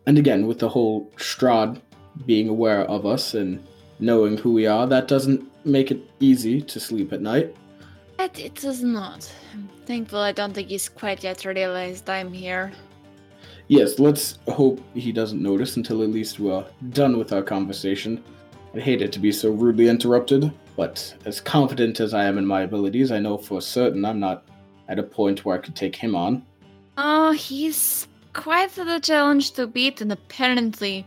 And 0.07 0.19
again, 0.19 0.47
with 0.47 0.59
the 0.59 0.69
whole 0.69 1.11
Strahd 1.17 1.81
being 2.27 2.49
aware 2.49 2.83
of 2.83 3.07
us 3.07 3.35
and 3.35 3.65
knowing 3.99 4.37
who 4.37 4.53
we 4.53 4.67
are, 4.67 4.87
that 4.87 5.09
doesn't 5.09 5.49
make 5.65 5.91
it 5.91 6.01
easy 6.21 6.61
to 6.61 6.81
sleep 6.81 7.13
at 7.13 7.21
night. 7.21 7.55
But 8.17 8.39
it 8.39 8.57
does 8.57 8.83
not. 8.83 9.33
I'm 9.53 9.69
thankful 9.87 10.19
I 10.19 10.33
don't 10.33 10.53
think 10.53 10.69
he's 10.69 10.89
quite 10.89 11.23
yet 11.23 11.45
realized 11.45 12.09
I'm 12.11 12.33
here. 12.33 12.73
Yes, 13.69 13.99
let's 13.99 14.39
hope 14.49 14.81
he 14.95 15.13
doesn't 15.13 15.43
notice 15.43 15.77
until 15.77 16.03
at 16.03 16.11
least 16.11 16.41
we're 16.41 16.65
done 16.91 17.17
with 17.17 17.33
our 17.33 17.43
conversation. 17.43 18.23
I 18.75 18.81
hate 18.81 19.03
it 19.03 19.13
to 19.13 19.21
be 19.21 19.33
so 19.33 19.51
rudely 19.51 19.89
interrupted, 19.89 20.53
but 20.77 21.15
as 21.25 21.41
confident 21.41 22.01
as 22.01 22.13
I 22.13 22.25
am 22.25 22.39
in 22.39 22.47
my 22.47 22.63
abilities, 22.63 23.13
I 23.13 23.19
know 23.19 23.39
for 23.39 23.61
certain 23.61 24.05
I'm 24.05 24.19
not 24.19 24.45
at 24.89 24.99
a 24.99 25.03
point 25.03 25.45
where 25.45 25.57
I 25.57 25.61
could 25.61 25.77
take 25.77 25.95
him 25.95 26.15
on. 26.15 26.45
Oh, 26.99 27.33
he's 27.33 28.09
quite 28.33 28.71
the 28.73 29.01
challenge 29.01 29.53
to 29.53 29.67
beat 29.67 30.01
and 30.01 30.13
apparently 30.13 31.07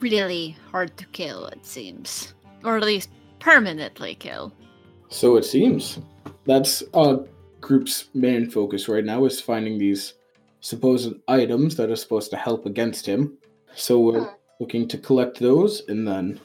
really 0.00 0.56
hard 0.70 0.96
to 0.96 1.06
kill, 1.06 1.46
it 1.46 1.64
seems. 1.64 2.34
Or 2.64 2.76
at 2.76 2.84
least 2.84 3.10
permanently 3.38 4.14
kill. 4.14 4.52
So 5.08 5.36
it 5.36 5.44
seems. 5.44 5.98
That's 6.44 6.82
our 6.94 7.24
group's 7.60 8.08
main 8.14 8.50
focus 8.50 8.88
right 8.88 9.04
now 9.04 9.24
is 9.24 9.40
finding 9.40 9.78
these 9.78 10.14
supposed 10.60 11.14
items 11.28 11.76
that 11.76 11.90
are 11.90 11.96
supposed 11.96 12.30
to 12.30 12.36
help 12.36 12.66
against 12.66 13.06
him. 13.06 13.36
So 13.74 14.00
we're 14.00 14.20
uh-huh. 14.20 14.34
looking 14.60 14.88
to 14.88 14.98
collect 14.98 15.38
those 15.38 15.82
and 15.88 16.06
then 16.06 16.40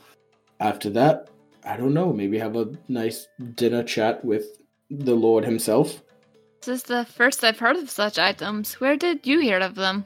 after 0.59 0.89
that, 0.91 1.29
I 1.63 1.77
don't 1.77 1.93
know, 1.93 2.11
maybe 2.13 2.37
have 2.39 2.55
a 2.55 2.71
nice 2.87 3.27
dinner 3.55 3.83
chat 3.83 4.23
with 4.23 4.59
the 4.89 5.15
Lord 5.15 5.45
himself. 5.45 6.01
This 6.61 6.81
is 6.81 6.83
the 6.83 7.05
first 7.05 7.41
I've 7.41 7.57
heard 7.57 7.77
of 7.77 7.89
such 7.89 8.19
items. 8.19 8.73
Where 8.81 8.97
did 8.97 9.25
you 9.25 9.39
hear 9.39 9.59
of 9.59 9.75
them? 9.75 10.05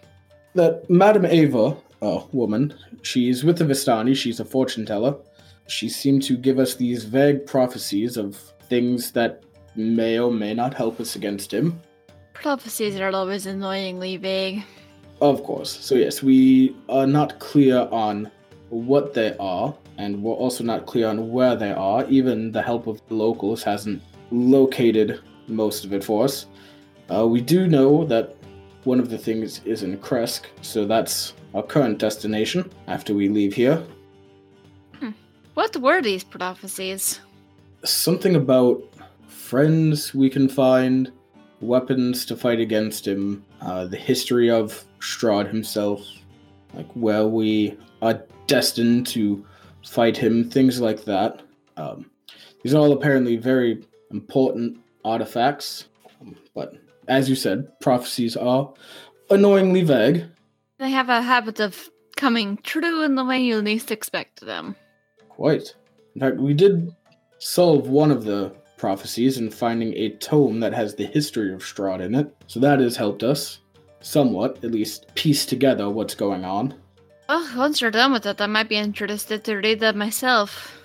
That 0.54 0.88
Madame 0.88 1.26
Eva, 1.26 1.76
a 2.00 2.24
woman, 2.32 2.76
she's 3.02 3.44
with 3.44 3.58
the 3.58 3.66
Vistani, 3.66 4.16
she's 4.16 4.39
a 4.39 4.46
fortune 4.46 4.86
teller. 4.86 5.16
She 5.66 5.89
seemed 5.89 6.22
to 6.24 6.38
give 6.38 6.60
us 6.60 6.76
these 6.76 7.06
vague 7.06 7.48
prophecies 7.48 8.18
of 8.18 8.36
things 8.70 9.12
that 9.13 9.42
may 9.76 10.20
or 10.20 10.32
may 10.32 10.54
not 10.54 10.76
help 10.76 11.00
us 11.00 11.16
against 11.16 11.52
him. 11.52 11.82
Prophecies 12.34 13.00
are 13.00 13.10
always 13.10 13.48
annoyingly 13.48 14.18
vague. 14.18 14.63
Of 15.22 15.42
course. 15.44 15.72
So, 15.72 15.96
yes, 15.96 16.22
we 16.22 16.76
are 16.88 17.08
not 17.08 17.39
clear 17.39 17.88
on 17.92 18.30
what 18.70 19.16
they 19.16 19.36
are, 19.39 19.74
and 19.98 20.22
we're 20.22 20.36
also 20.36 20.63
not 20.63 20.86
clear 20.86 21.08
on 21.08 21.32
where 21.32 21.56
they 21.56 21.72
are. 21.72 22.06
Even 22.10 22.52
the 22.52 22.62
help 22.62 22.86
of 22.86 23.02
the 23.08 23.16
locals 23.16 23.63
hasn't 23.63 24.04
located 24.30 25.20
most 25.48 25.86
of 25.86 25.94
it 25.94 26.04
for 26.04 26.26
us. 26.26 26.46
Uh, 27.14 27.28
we 27.28 27.42
do 27.42 27.68
know 27.68 28.06
that 28.06 28.36
one 28.84 29.00
of 29.00 29.10
the 29.10 29.18
things 29.18 29.62
is 29.66 29.84
in 29.84 29.98
Krezk, 29.98 30.46
so 30.62 30.86
that's 30.86 31.34
our 31.54 31.64
current 31.64 32.00
destination 32.00 32.70
after 32.88 33.14
we 33.14 33.30
leave 33.30 33.54
here. 33.54 33.84
What 35.54 35.78
were 35.78 36.02
these 36.02 36.24
prophecies? 36.24 37.20
Something 37.84 38.36
about 38.36 38.82
friends 39.28 40.14
we 40.14 40.30
can 40.30 40.50
find, 40.50 41.12
weapons 41.62 42.26
to 42.26 42.36
fight 42.36 42.60
against 42.60 43.08
him, 43.08 43.46
uh, 43.62 43.86
the 43.86 43.98
history 43.98 44.50
of 44.50 44.84
Strahd 45.00 45.48
himself, 45.48 46.02
like 46.74 46.92
where 46.94 47.28
we 47.28 47.78
are 48.02 48.24
destined 48.48 49.06
to 49.08 49.46
fight 49.86 50.18
him, 50.18 50.50
things 50.50 50.82
like 50.82 51.04
that. 51.06 51.44
Um, 51.78 52.10
these 52.64 52.74
are 52.74 52.80
all 52.80 52.94
apparently 52.94 53.36
very 53.36 53.84
important 54.10 54.80
artifacts, 55.06 55.88
but 56.56 56.74
as 57.08 57.30
you 57.30 57.36
said, 57.36 57.80
prophecies 57.80 58.38
are 58.38 58.74
annoyingly 59.30 59.84
vague. 59.84 60.26
They 60.80 60.92
have 60.92 61.10
a 61.10 61.22
habit 61.22 61.60
of 61.60 61.89
coming 62.16 62.58
true 62.58 63.04
in 63.04 63.16
the 63.16 63.26
way 63.26 63.42
you 63.42 63.58
least 63.58 63.92
expect 63.92 64.42
them. 64.42 64.76
Quite. 65.30 65.76
In 66.16 66.22
fact, 66.22 66.38
we 66.38 66.54
did 66.54 66.94
solve 67.39 67.89
one 67.89 68.12
of 68.12 68.24
the 68.24 68.54
prophecies 68.78 69.38
in 69.38 69.50
finding 69.50 69.94
a 69.94 70.10
tome 70.18 70.60
that 70.60 70.74
has 70.74 70.96
the 70.96 71.06
history 71.06 71.54
of 71.54 71.62
Strahd 71.62 72.02
in 72.02 72.16
it, 72.16 72.36
so 72.48 72.60
that 72.60 72.80
has 72.80 72.96
helped 72.96 73.24
us 73.24 73.60
somewhat, 74.02 74.63
at 74.63 74.72
least 74.72 75.13
piece 75.16 75.46
together 75.46 75.89
what's 75.89 76.16
going 76.16 76.44
on. 76.44 76.74
Oh, 77.30 77.54
once 77.58 77.80
you're 77.80 77.92
done 77.92 78.12
with 78.12 78.26
it, 78.26 78.42
I 78.42 78.48
might 78.48 78.68
be 78.68 78.76
interested 78.76 79.44
to 79.46 79.56
read 79.56 79.80
that 79.80 79.96
myself. 79.96 80.78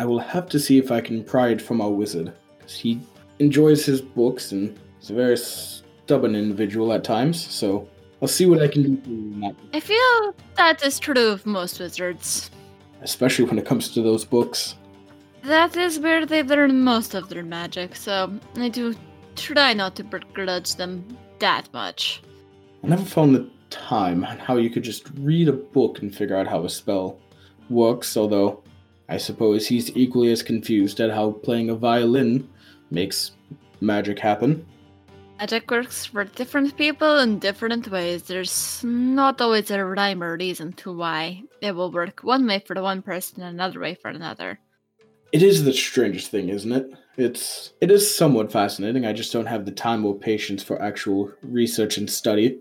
I 0.00 0.06
will 0.06 0.18
have 0.18 0.48
to 0.48 0.58
see 0.58 0.78
if 0.78 0.90
I 0.90 1.00
can 1.00 1.22
pry 1.22 1.50
it 1.50 1.60
from 1.60 1.80
our 1.80 1.90
wizard, 1.90 2.32
because 2.58 2.74
he 2.74 2.98
enjoys 3.38 3.84
his 3.84 4.00
books 4.00 4.52
and 4.52 4.78
is 5.00 5.10
a 5.10 5.14
very 5.14 5.36
stubborn 5.36 6.34
individual 6.34 6.92
at 6.92 7.04
times, 7.04 7.44
so 7.44 7.88
I'll 8.20 8.28
see 8.28 8.46
what 8.46 8.62
I 8.62 8.68
can 8.68 8.82
do 8.82 9.02
for 9.02 9.08
you 9.10 9.16
in 9.34 9.40
that, 9.40 9.54
I 9.72 9.80
feel 9.80 10.34
that 10.56 10.84
is 10.84 10.98
true 10.98 11.28
of 11.28 11.44
most 11.46 11.80
wizards. 11.80 12.50
especially 13.02 13.44
when 13.46 13.58
it 13.58 13.66
comes 13.66 13.88
to 13.88 14.00
those 14.02 14.24
books. 14.24 14.76
That 15.42 15.76
is 15.76 15.98
where 15.98 16.24
they 16.24 16.44
learn 16.44 16.84
most 16.84 17.14
of 17.14 17.28
their 17.28 17.42
magic, 17.42 17.96
so 17.96 18.32
I 18.54 18.68
do 18.68 18.94
try 19.34 19.72
not 19.72 19.96
to 19.96 20.04
begrudge 20.04 20.76
them 20.76 21.04
that 21.40 21.68
much. 21.72 22.22
I 22.84 22.86
never 22.86 23.04
found 23.04 23.34
the 23.34 23.50
time 23.70 24.24
on 24.24 24.38
how 24.38 24.56
you 24.56 24.70
could 24.70 24.84
just 24.84 25.08
read 25.18 25.48
a 25.48 25.52
book 25.52 26.00
and 26.00 26.14
figure 26.14 26.36
out 26.36 26.46
how 26.46 26.64
a 26.64 26.68
spell 26.70 27.18
works, 27.70 28.16
although 28.16 28.62
I 29.08 29.16
suppose 29.16 29.66
he's 29.66 29.96
equally 29.96 30.30
as 30.30 30.44
confused 30.44 31.00
at 31.00 31.10
how 31.10 31.32
playing 31.32 31.70
a 31.70 31.74
violin 31.74 32.48
makes 32.92 33.32
magic 33.80 34.18
happen. 34.18 34.66
Magic 35.38 35.68
works 35.70 36.06
for 36.06 36.24
different 36.24 36.76
people 36.76 37.18
in 37.18 37.40
different 37.40 37.90
ways. 37.90 38.22
There's 38.22 38.84
not 38.84 39.40
always 39.40 39.70
a 39.70 39.84
rhyme 39.84 40.22
or 40.22 40.36
reason 40.36 40.72
to 40.74 40.92
why 40.96 41.42
it 41.60 41.72
will 41.74 41.90
work 41.90 42.20
one 42.20 42.46
way 42.46 42.60
for 42.60 42.80
one 42.80 43.02
person 43.02 43.42
and 43.42 43.54
another 43.54 43.80
way 43.80 43.94
for 43.94 44.08
another. 44.08 44.60
It 45.32 45.42
is 45.42 45.64
the 45.64 45.72
strangest 45.72 46.30
thing, 46.30 46.50
isn't 46.50 46.70
it? 46.70 46.92
It's 47.16 47.72
it 47.80 47.90
is 47.90 48.14
somewhat 48.14 48.52
fascinating. 48.52 49.04
I 49.04 49.12
just 49.12 49.32
don't 49.32 49.46
have 49.46 49.64
the 49.64 49.72
time 49.72 50.04
or 50.04 50.14
patience 50.14 50.62
for 50.62 50.80
actual 50.80 51.32
research 51.42 51.98
and 51.98 52.08
study. 52.08 52.60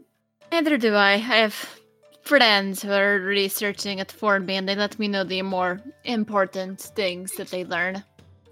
Neither 0.52 0.78
do 0.78 0.94
I. 0.96 1.14
I 1.14 1.18
have 1.18 1.82
friends 2.24 2.82
who 2.82 2.92
are 2.92 3.20
researching 3.20 4.00
it 4.00 4.12
for 4.12 4.40
me 4.40 4.56
and 4.56 4.68
they 4.68 4.76
let 4.76 4.98
me 5.00 5.08
know 5.08 5.24
the 5.24 5.42
more 5.42 5.82
important 6.04 6.80
things 6.80 7.34
that 7.34 7.50
they 7.50 7.66
learn. 7.66 8.04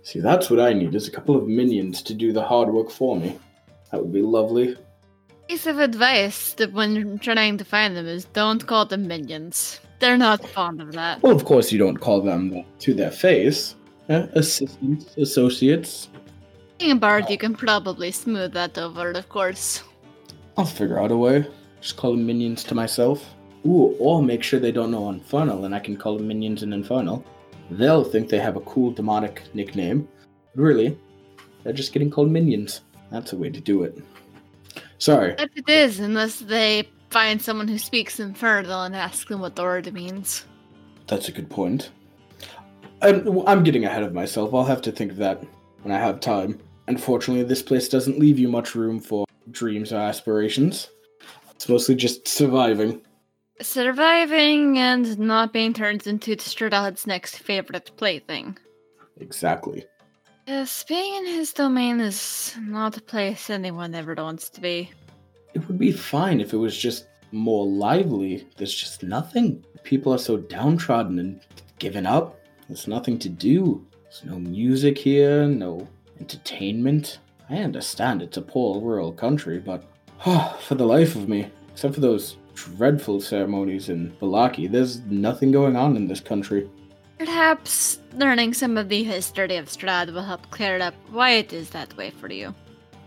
See, 0.04 0.20
that's 0.20 0.50
what 0.50 0.60
I 0.60 0.74
need 0.74 0.96
is 0.96 1.08
a 1.08 1.12
couple 1.12 1.36
of 1.36 1.48
minions 1.48 2.02
to 2.04 2.14
do 2.14 2.32
the 2.32 2.44
hard 2.44 2.70
work 2.70 2.90
for 2.90 3.16
me. 3.16 3.38
That 3.92 4.02
would 4.02 4.14
be 4.14 4.22
lovely. 4.22 4.76
Piece 5.48 5.68
of 5.68 5.80
advice 5.80 6.54
that 6.54 6.74
when 6.74 7.20
trying 7.20 7.58
to 7.58 7.66
find 7.66 7.96
them 7.96 8.08
is 8.08 8.26
don't 8.26 8.66
call 8.66 8.86
them 8.86 9.08
minions. 9.08 9.80
They're 10.00 10.18
not 10.18 10.48
fond 10.48 10.82
of 10.82 10.94
that. 10.94 11.22
Well, 11.22 11.36
of 11.36 11.46
course, 11.46 11.72
you 11.72 11.80
don't 11.80 11.98
call 11.98 12.22
them 12.22 12.64
to 12.80 12.94
their 12.94 13.12
face. 13.12 13.76
Eh, 14.08 14.26
assistants, 14.34 15.18
associates. 15.18 16.10
Being 16.80 16.92
a 16.92 16.96
bard, 16.96 17.30
you 17.30 17.38
can 17.38 17.54
probably 17.54 18.12
smooth 18.12 18.54
that 18.54 18.78
over, 18.78 19.12
of 19.12 19.28
course. 19.30 19.84
I'll 20.58 20.66
figure 20.66 21.00
out 21.00 21.12
a 21.12 21.18
way. 21.18 21.46
Just 21.82 21.98
call 21.98 22.12
them 22.12 22.26
minions 22.26 22.64
to 22.66 22.76
myself. 22.76 23.26
Ooh, 23.66 23.96
or 24.00 24.24
make 24.24 24.42
sure 24.42 24.60
they 24.60 24.72
don't 24.72 24.92
know 24.92 25.10
Infernal, 25.10 25.66
and 25.66 25.76
I 25.76 25.80
can 25.80 25.98
call 25.98 26.18
them 26.18 26.28
minions 26.28 26.64
in 26.64 26.72
Infernal. 26.72 27.24
They'll 27.71 28.03
think 28.03 28.29
they 28.29 28.39
have 28.39 28.55
a 28.55 28.62
cool 28.62 28.91
demonic 28.91 29.43
nickname. 29.53 30.08
But 30.55 30.62
really, 30.62 30.97
they're 31.63 31.73
just 31.73 31.93
getting 31.93 32.10
called 32.10 32.32
minions. 32.32 32.82
That's 33.12 33.34
a 33.34 33.38
way 33.38 33.49
to 33.49 33.60
do 33.60 33.84
it. 33.84 33.97
Sorry. 34.97 35.36
That 35.36 35.49
it 35.55 35.69
is, 35.69 35.99
unless 35.99 36.39
they 36.39 36.89
find 37.10 37.41
someone 37.41 37.67
who 37.67 37.77
speaks 37.77 38.19
Infernal 38.19 38.84
and 38.84 38.95
ask 38.95 39.27
them 39.27 39.39
what 39.39 39.55
the 39.55 39.63
word 39.63 39.91
means. 39.93 40.45
That's 41.08 41.27
a 41.27 41.32
good 41.32 41.49
point. 41.49 41.91
I'm, 43.01 43.47
I'm 43.47 43.63
getting 43.63 43.86
ahead 43.86 44.03
of 44.03 44.13
myself. 44.13 44.53
I'll 44.53 44.65
have 44.65 44.82
to 44.84 44.91
think 44.91 45.12
of 45.12 45.17
that 45.17 45.43
when 45.84 45.93
I 45.93 45.99
have 45.99 46.19
time. 46.19 46.60
Unfortunately, 46.88 47.43
this 47.43 47.62
place 47.62 47.88
doesn't 47.88 48.19
leave 48.19 48.38
you 48.38 48.47
much 48.47 48.75
room 48.75 48.99
for 48.99 49.25
dreams 49.51 49.93
or 49.93 49.97
aspirations. 49.97 50.89
It's 51.51 51.69
mostly 51.69 51.95
just 51.95 52.27
surviving. 52.27 53.01
Surviving 53.62 54.78
and 54.78 55.19
not 55.19 55.52
being 55.52 55.74
turned 55.74 56.08
into 56.08 56.36
Strahd's 56.38 57.06
next 57.06 57.38
favorite 57.39 57.91
plaything. 57.98 58.58
Exactly. 59.17 59.86
Yes, 60.48 60.84
being 60.84 61.13
in 61.15 61.26
his 61.26 61.54
domain 61.54 62.00
is 62.00 62.56
not 62.60 62.98
a 62.98 63.02
place 63.02 63.50
anyone 63.50 63.93
ever 63.93 64.15
wants 64.15 64.50
to 64.50 64.62
be. 64.62 64.89
It 65.54 65.67
would 65.67 65.78
be 65.78 65.91
fine 65.91 66.41
if 66.41 66.54
it 66.54 66.58
was 66.58 66.76
just 66.76 67.08
more 67.32 67.67
lively. 67.67 68.48
There's 68.58 68.74
just 68.74 69.04
nothing. 69.04 69.63
People 69.84 70.13
are 70.13 70.17
so 70.17 70.38
downtrodden 70.38 71.19
and 71.19 71.39
given 71.78 72.06
up. 72.06 72.39
There's 72.67 72.88
nothing 72.88 73.19
to 73.19 73.30
do. 73.30 73.86
There's 74.04 74.26
no 74.26 74.39
music 74.39 74.98
here, 74.98 75.45
no 75.45 75.88
entertainment. 76.19 77.19
I 77.50 77.58
understand 77.58 78.22
it's 78.22 78.38
a 78.38 78.41
poor 78.41 78.82
rural 78.82 79.12
country, 79.12 79.60
but 79.60 79.84
for 80.62 80.76
the 80.76 80.86
life 80.86 81.15
of 81.15 81.30
me, 81.30 81.52
except 81.72 81.93
for 81.93 82.02
those 82.02 82.38
dreadful 82.65 83.22
ceremonies 83.22 83.89
in 83.89 84.12
Vallaki, 84.22 84.69
there's 84.69 85.00
nothing 85.02 85.52
going 85.52 85.76
on 85.76 85.95
in 85.95 86.08
this 86.08 86.19
country. 86.19 86.69
Perhaps 87.17 88.00
learning 88.15 88.54
some 88.54 88.78
of 88.78 88.89
the 88.89 89.04
history 89.04 89.58
of 89.58 89.67
Strahd 89.67 90.13
will 90.13 90.24
help 90.24 90.50
clear 90.52 90.80
up 90.82 90.93
why 91.12 91.32
it 91.32 91.54
is 91.54 91.69
that 91.72 91.95
way 91.98 92.12
for 92.12 92.32
you. 92.32 92.54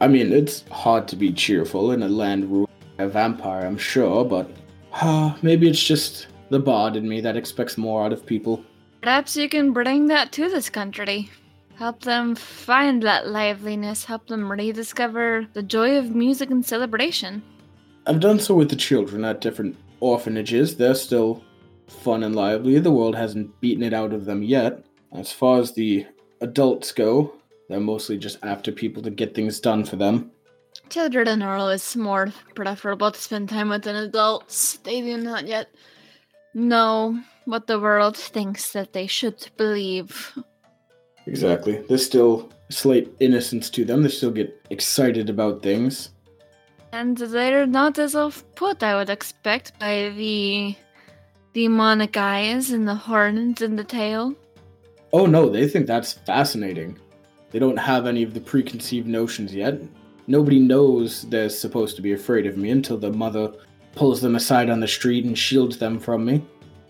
I 0.00 0.08
mean, 0.08 0.32
it's 0.32 0.68
hard 0.70 1.08
to 1.08 1.16
be 1.16 1.32
cheerful 1.32 1.92
in 1.92 2.02
a 2.02 2.08
land 2.08 2.50
ruled 2.50 2.70
by 2.96 3.04
a 3.04 3.08
vampire, 3.08 3.64
I'm 3.64 3.78
sure, 3.78 4.24
but 4.24 4.50
uh, 4.92 5.34
maybe 5.42 5.68
it's 5.68 5.82
just 5.82 6.26
the 6.50 6.58
bard 6.58 6.96
in 6.96 7.08
me 7.08 7.20
that 7.20 7.36
expects 7.36 7.78
more 7.78 8.04
out 8.04 8.12
of 8.12 8.26
people. 8.26 8.64
Perhaps 9.00 9.36
you 9.36 9.48
can 9.48 9.72
bring 9.72 10.08
that 10.08 10.32
to 10.32 10.48
this 10.48 10.68
country. 10.68 11.30
Help 11.76 12.02
them 12.02 12.34
find 12.34 13.02
that 13.02 13.28
liveliness, 13.28 14.04
help 14.04 14.26
them 14.26 14.50
rediscover 14.50 15.46
the 15.54 15.62
joy 15.62 15.96
of 15.96 16.14
music 16.14 16.50
and 16.50 16.64
celebration. 16.64 17.42
I've 18.06 18.20
done 18.20 18.40
so 18.40 18.54
with 18.54 18.68
the 18.70 18.76
children 18.76 19.24
at 19.24 19.40
different 19.40 19.76
orphanages. 20.00 20.76
They're 20.76 20.94
still 20.94 21.42
fun 21.86 22.22
and 22.24 22.34
lively. 22.34 22.78
The 22.78 22.90
world 22.90 23.14
hasn't 23.14 23.60
beaten 23.60 23.82
it 23.82 23.94
out 23.94 24.12
of 24.12 24.24
them 24.24 24.42
yet. 24.42 24.84
As 25.12 25.30
far 25.30 25.60
as 25.60 25.72
the 25.72 26.06
adults 26.40 26.90
go, 26.92 27.34
they're 27.68 27.80
mostly 27.80 28.18
just 28.18 28.38
after 28.42 28.72
people 28.72 29.02
to 29.02 29.10
get 29.10 29.34
things 29.34 29.60
done 29.60 29.84
for 29.84 29.96
them. 29.96 30.30
Children 30.88 31.42
are 31.42 31.56
always 31.56 31.96
more 31.96 32.32
preferable 32.54 33.12
to 33.12 33.20
spend 33.20 33.48
time 33.48 33.68
with 33.68 33.84
than 33.84 33.96
adults. 33.96 34.78
They 34.78 35.00
do 35.00 35.16
not 35.16 35.46
yet 35.46 35.68
know 36.54 37.20
what 37.44 37.66
the 37.66 37.80
world 37.80 38.16
thinks 38.16 38.72
that 38.72 38.92
they 38.92 39.06
should 39.06 39.48
believe. 39.56 40.36
Exactly. 41.26 41.82
There's 41.88 42.04
still 42.04 42.50
slight 42.68 43.10
innocence 43.20 43.70
to 43.70 43.84
them. 43.84 44.02
They 44.02 44.08
still 44.08 44.30
get 44.30 44.60
excited 44.70 45.30
about 45.30 45.62
things. 45.62 46.10
And 46.92 47.16
they're 47.16 47.66
not 47.66 47.98
as 47.98 48.14
off 48.14 48.44
put, 48.54 48.82
I 48.82 48.94
would 48.94 49.08
expect, 49.08 49.78
by 49.78 50.10
the 50.10 50.76
demonic 51.54 52.16
eyes 52.16 52.70
and 52.70 52.86
the 52.86 52.94
horns 52.94 53.62
and 53.62 53.78
the 53.78 53.84
tail. 53.84 54.34
Oh 55.12 55.26
no, 55.26 55.48
they 55.48 55.66
think 55.68 55.86
that's 55.86 56.12
fascinating. 56.12 56.98
They 57.50 57.58
don't 57.58 57.78
have 57.78 58.06
any 58.06 58.22
of 58.22 58.34
the 58.34 58.40
preconceived 58.40 59.06
notions 59.06 59.54
yet. 59.54 59.80
Nobody 60.26 60.58
knows 60.58 61.22
they're 61.22 61.48
supposed 61.48 61.96
to 61.96 62.02
be 62.02 62.12
afraid 62.12 62.46
of 62.46 62.56
me 62.56 62.70
until 62.70 62.96
the 62.96 63.12
mother 63.12 63.52
pulls 63.94 64.20
them 64.20 64.36
aside 64.36 64.70
on 64.70 64.80
the 64.80 64.88
street 64.88 65.24
and 65.24 65.36
shields 65.36 65.78
them 65.78 65.98
from 65.98 66.24
me. 66.24 66.42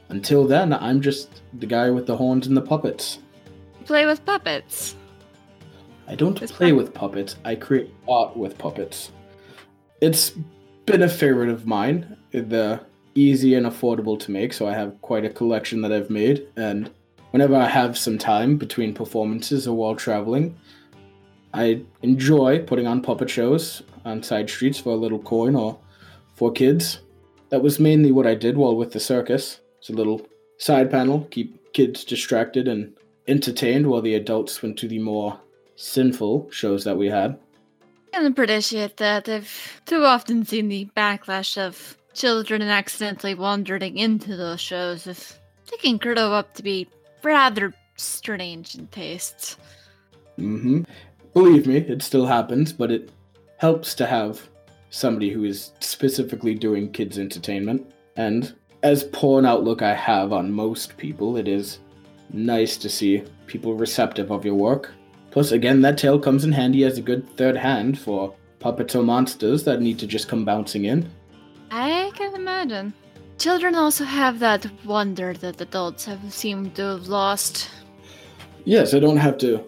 Until 0.09 0.47
then, 0.47 0.73
I'm 0.73 1.01
just 1.01 1.43
the 1.55 1.67
guy 1.67 1.91
with 1.91 2.07
the 2.07 2.17
horns 2.17 2.47
and 2.47 2.57
the 2.57 2.62
puppets. 2.62 3.19
Play 3.87 4.07
with 4.07 4.25
puppets. 4.25 4.97
I 6.07 6.15
don't 6.15 6.35
play 6.35 6.73
with 6.73 6.93
puppets, 6.93 7.37
I 7.45 7.55
create 7.55 7.91
art 8.09 8.37
with 8.37 8.59
puppets. 8.59 9.11
It's 10.03 10.33
been 10.85 11.05
a 11.05 11.09
favorite 11.09 11.49
of 11.49 11.65
mine. 11.65 12.17
They're 12.33 12.81
easy 13.15 13.55
and 13.55 13.67
affordable 13.67 14.19
to 14.19 14.33
make, 14.33 14.53
so 14.53 14.67
I 14.67 14.75
have 14.75 15.01
quite 15.01 15.25
a 15.25 15.31
collection 15.31 15.81
that 15.83 15.93
I've 15.93 16.11
made. 16.11 16.49
And 16.57 16.91
whenever 17.31 17.55
I 17.55 17.69
have 17.69 17.97
some 17.97 18.19
time 18.19 18.57
between 18.57 18.95
performances 18.95 19.69
or 19.69 19.77
while 19.77 19.95
traveling, 19.95 20.59
I 21.55 21.83
enjoy 22.03 22.65
putting 22.65 22.88
on 22.88 23.01
puppet 23.01 23.31
shows 23.31 23.85
on 24.05 24.25
side 24.25 24.51
streets 24.51 24.81
for 24.81 24.88
a 24.88 24.97
little 24.97 25.21
coin 25.21 25.55
or 25.55 25.79
for 26.35 26.51
kids. 26.51 26.99
That 27.51 27.62
was 27.62 27.79
mainly 27.79 28.11
what 28.11 28.27
I 28.27 28.35
did 28.35 28.57
while 28.57 28.75
with 28.75 28.91
the 28.91 28.99
circus. 28.99 29.61
It's 29.79 29.91
a 29.91 29.93
little 29.93 30.27
side 30.59 30.91
panel, 30.91 31.29
keep 31.31 31.73
kids 31.75 32.05
distracted 32.05 32.67
and 32.67 32.93
entertained 33.29 33.87
while 33.87 34.03
the 34.03 34.17
adults 34.17 34.65
went 34.65 34.79
to 34.79 34.88
the 34.88 34.99
more 34.99 35.38
sinful 35.77 36.51
shows 36.51 36.83
that 36.83 36.99
we 36.99 37.07
had. 37.07 37.38
Can 38.12 38.27
appreciate 38.27 38.98
that. 38.98 39.29
I've 39.29 39.83
too 39.87 40.05
often 40.05 40.44
seen 40.44 40.68
the 40.68 40.88
backlash 40.94 41.57
of 41.57 41.96
children 42.12 42.61
accidentally 42.61 43.35
wandering 43.35 43.96
into 43.96 44.37
those 44.37 44.61
shows. 44.61 45.05
They 45.05 45.77
can 45.79 45.96
grow 45.96 46.33
up 46.33 46.55
to 46.55 46.62
be 46.62 46.88
rather 47.22 47.72
strange 47.96 48.75
in 48.75 48.87
tastes. 48.88 49.57
hmm 50.37 50.83
Believe 51.33 51.66
me, 51.66 51.79
it 51.79 52.03
still 52.03 52.27
happens, 52.27 52.75
but 52.75 52.90
it 52.90 53.11
helps 53.57 53.94
to 53.94 54.05
have 54.05 54.46
somebody 54.90 55.31
who 55.31 55.44
is 55.44 55.72
specifically 55.81 56.55
doing 56.55 56.92
kids' 56.92 57.18
entertainment. 57.18 57.90
And 58.16 58.55
as 58.83 59.05
poor 59.05 59.38
an 59.38 59.46
outlook 59.46 59.81
I 59.81 59.94
have 59.94 60.35
on 60.35 60.53
most 60.53 60.98
people, 60.98 61.38
it 61.38 61.48
is 61.48 61.79
nice 62.31 62.77
to 62.77 62.90
see 62.90 63.25
people 63.46 63.75
receptive 63.75 64.31
of 64.31 64.44
your 64.44 64.55
work. 64.55 64.90
Plus, 65.33 65.51
again, 65.51 65.81
that 65.81 65.97
tail 65.97 66.18
comes 66.18 66.45
in 66.45 66.53
handy 66.53 66.85
as 66.85 66.99
a 66.99 67.03
good 67.03 67.27
third 67.37 67.57
hand 67.57 67.99
for 67.99 68.35
puppets 68.59 68.95
or 68.95 69.03
monsters 69.03 69.64
that 69.64 69.81
need 69.81 69.99
to 69.99 70.07
just 70.07 70.29
come 70.29 70.45
bouncing 70.45 70.85
in. 70.85 71.11
I 71.71 72.12
can 72.14 72.35
imagine. 72.35 72.92
Children 73.38 73.75
also 73.75 74.05
have 74.05 74.38
that 74.40 74.66
wonder 74.85 75.33
that 75.33 75.61
adults 75.61 76.05
have 76.05 76.33
seemed 76.33 76.77
to 76.77 76.83
have 76.83 77.09
lost. 77.09 77.71
Yes, 78.66 78.92
I 78.92 79.01
don't 79.01 79.16
have 79.16 79.38
to 79.38 79.64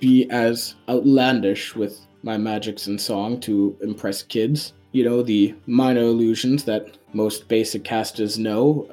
be 0.00 0.28
as 0.30 0.74
outlandish 0.88 1.76
with 1.76 2.00
my 2.24 2.36
magics 2.36 2.88
and 2.88 3.00
song 3.00 3.40
to 3.42 3.76
impress 3.80 4.22
kids. 4.22 4.72
You 4.90 5.04
know, 5.04 5.22
the 5.22 5.54
minor 5.66 6.00
illusions 6.00 6.64
that 6.64 6.98
most 7.12 7.46
basic 7.46 7.84
casters 7.84 8.36
know. 8.36 8.88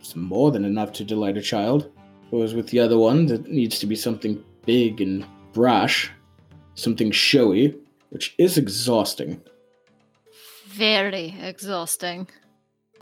It's 0.00 0.14
more 0.14 0.52
than 0.52 0.64
enough 0.64 0.92
to 0.92 1.04
delight 1.04 1.36
a 1.36 1.42
child. 1.42 1.90
Whereas 2.30 2.54
with 2.54 2.68
the 2.68 2.78
other 2.78 2.96
one, 2.96 3.28
it 3.28 3.48
needs 3.48 3.80
to 3.80 3.86
be 3.86 3.96
something 3.96 4.42
big 4.64 5.00
and 5.00 5.26
brash, 5.58 6.08
something 6.76 7.10
showy, 7.10 7.74
which 8.10 8.32
is 8.38 8.56
exhausting. 8.56 9.40
Very 10.68 11.34
exhausting. 11.40 12.28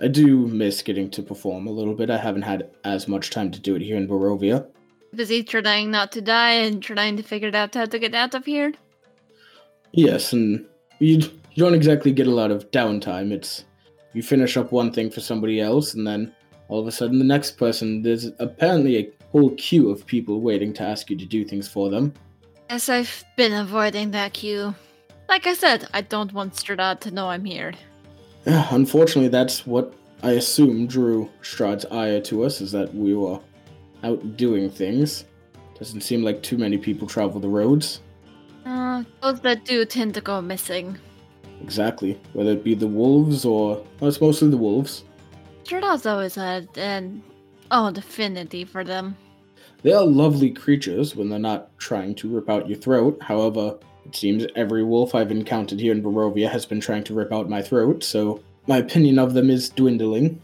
I 0.01 0.09
do 0.09 0.47
miss 0.47 0.81
getting 0.81 1.11
to 1.11 1.23
perform 1.23 1.67
a 1.67 1.71
little 1.71 1.93
bit. 1.93 2.09
I 2.09 2.17
haven't 2.17 2.49
had 2.53 2.71
as 2.83 3.09
much 3.09 3.29
time 3.29 3.51
to 3.51 3.61
do 3.61 3.77
it 3.77 3.83
here 3.83 3.99
in 3.99 4.09
Barovia. 4.09 4.67
Busy 5.15 5.43
trying 5.43 5.91
not 5.91 6.13
to 6.13 6.23
die 6.23 6.55
and 6.65 6.83
trying 6.83 7.19
to 7.19 7.23
figure 7.23 7.55
out 7.55 7.75
how 7.75 7.85
to 7.85 7.99
get 7.99 8.15
out 8.15 8.35
of 8.35 8.47
here. 8.47 8.73
Yes, 9.93 10.33
and 10.33 10.65
you, 10.99 11.17
you 11.53 11.59
don't 11.63 11.75
exactly 11.75 12.11
get 12.11 12.27
a 12.27 12.39
lot 12.41 12.51
of 12.51 12.71
downtime. 12.71 13.33
It's 13.33 13.67
you 14.15 14.23
finish 14.23 14.57
up 14.57 14.73
one 14.73 14.93
thing 14.95 15.11
for 15.11 15.21
somebody 15.21 15.61
else, 15.61 15.93
and 15.93 16.07
then 16.07 16.35
all 16.69 16.81
of 16.81 16.87
a 16.87 16.93
sudden 16.93 17.19
the 17.19 17.33
next 17.37 17.59
person, 17.59 18.01
there's 18.01 18.31
apparently 18.39 18.97
a 18.97 19.11
whole 19.31 19.51
queue 19.57 19.91
of 19.91 20.07
people 20.07 20.41
waiting 20.41 20.73
to 20.73 20.83
ask 20.83 21.11
you 21.11 21.19
to 21.19 21.27
do 21.27 21.45
things 21.45 21.69
for 21.69 21.91
them. 21.91 22.15
Yes, 22.69 22.89
I've 22.89 23.25
been 23.37 23.53
avoiding 23.53 24.11
that 24.11 24.33
queue. 24.33 24.75
Like 25.29 25.47
I 25.47 25.55
said, 25.55 25.89
I 25.95 26.01
don't 26.01 26.33
want 26.33 26.55
Strahd 26.55 27.01
to 27.01 27.11
know 27.11 27.29
I'm 27.29 27.45
here. 27.45 27.73
Yeah, 28.45 28.67
Unfortunately, 28.71 29.29
that's 29.29 29.67
what 29.67 29.95
I 30.23 30.33
assume 30.33 30.87
drew 30.87 31.31
Strahd's 31.43 31.85
ire 31.87 32.21
to 32.23 32.45
us, 32.45 32.61
is 32.61 32.73
that 32.73 32.95
we 32.95 33.15
were 33.15 33.39
out 34.03 34.37
doing 34.37 34.71
things. 34.71 35.25
Doesn't 35.79 36.01
seem 36.01 36.23
like 36.23 36.43
too 36.43 36.57
many 36.57 36.79
people 36.79 37.07
travel 37.07 37.41
the 37.41 37.49
roads. 37.49 38.01
Uh, 38.65 39.05
those 39.23 39.41
that 39.41 39.65
do 39.65 39.85
tend 39.85 40.15
to 40.15 40.21
go 40.21 40.41
missing. 40.41 40.99
Exactly. 41.63 42.19
Whether 42.33 42.53
it 42.53 42.65
be 42.65 42.75
the 42.75 42.87
wolves 42.87 43.45
or. 43.45 43.85
Well, 44.01 44.09
it's 44.09 44.21
mostly 44.21 44.51
the 44.51 44.57
wolves. 44.57 45.05
Strahd's 45.65 46.07
always 46.07 46.35
had 46.35 46.69
an 46.77 47.23
odd 47.71 47.99
affinity 47.99 48.65
for 48.65 48.85
them. 48.85 49.17
They 49.83 49.93
are 49.93 50.05
lovely 50.05 50.51
creatures 50.51 51.15
when 51.15 51.29
they're 51.29 51.39
not 51.39 51.77
trying 51.79 52.15
to 52.17 52.29
rip 52.29 52.51
out 52.51 52.69
your 52.69 52.79
throat. 52.79 53.19
However, 53.23 53.79
it 54.05 54.17
seems 54.17 54.47
every 54.57 54.83
wolf 54.83 55.15
I've 55.15 55.31
encountered 55.31 55.81
here 55.81 55.93
in 55.93 56.03
Barovia 56.03 56.51
has 56.51 56.67
been 56.67 56.81
trying 56.81 57.05
to 57.05 57.15
rip 57.15 57.33
out 57.33 57.49
my 57.49 57.63
throat, 57.63 58.03
so 58.03 58.43
my 58.67 58.79
opinion 58.79 59.19
of 59.19 59.35
them 59.35 59.49
is 59.51 59.69
dwindling. 59.69 60.41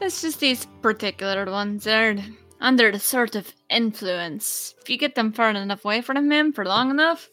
It's 0.00 0.22
just 0.22 0.40
these 0.40 0.66
particular 0.82 1.44
ones. 1.50 1.84
They're 1.84 2.16
under 2.60 2.88
a 2.88 2.98
sort 2.98 3.36
of 3.36 3.52
influence. 3.68 4.74
If 4.80 4.90
you 4.90 4.98
get 4.98 5.14
them 5.14 5.32
far 5.32 5.50
enough 5.50 5.84
away 5.84 6.00
from 6.00 6.30
him 6.30 6.52
for 6.52 6.64
long 6.64 6.90
enough, 6.90 7.28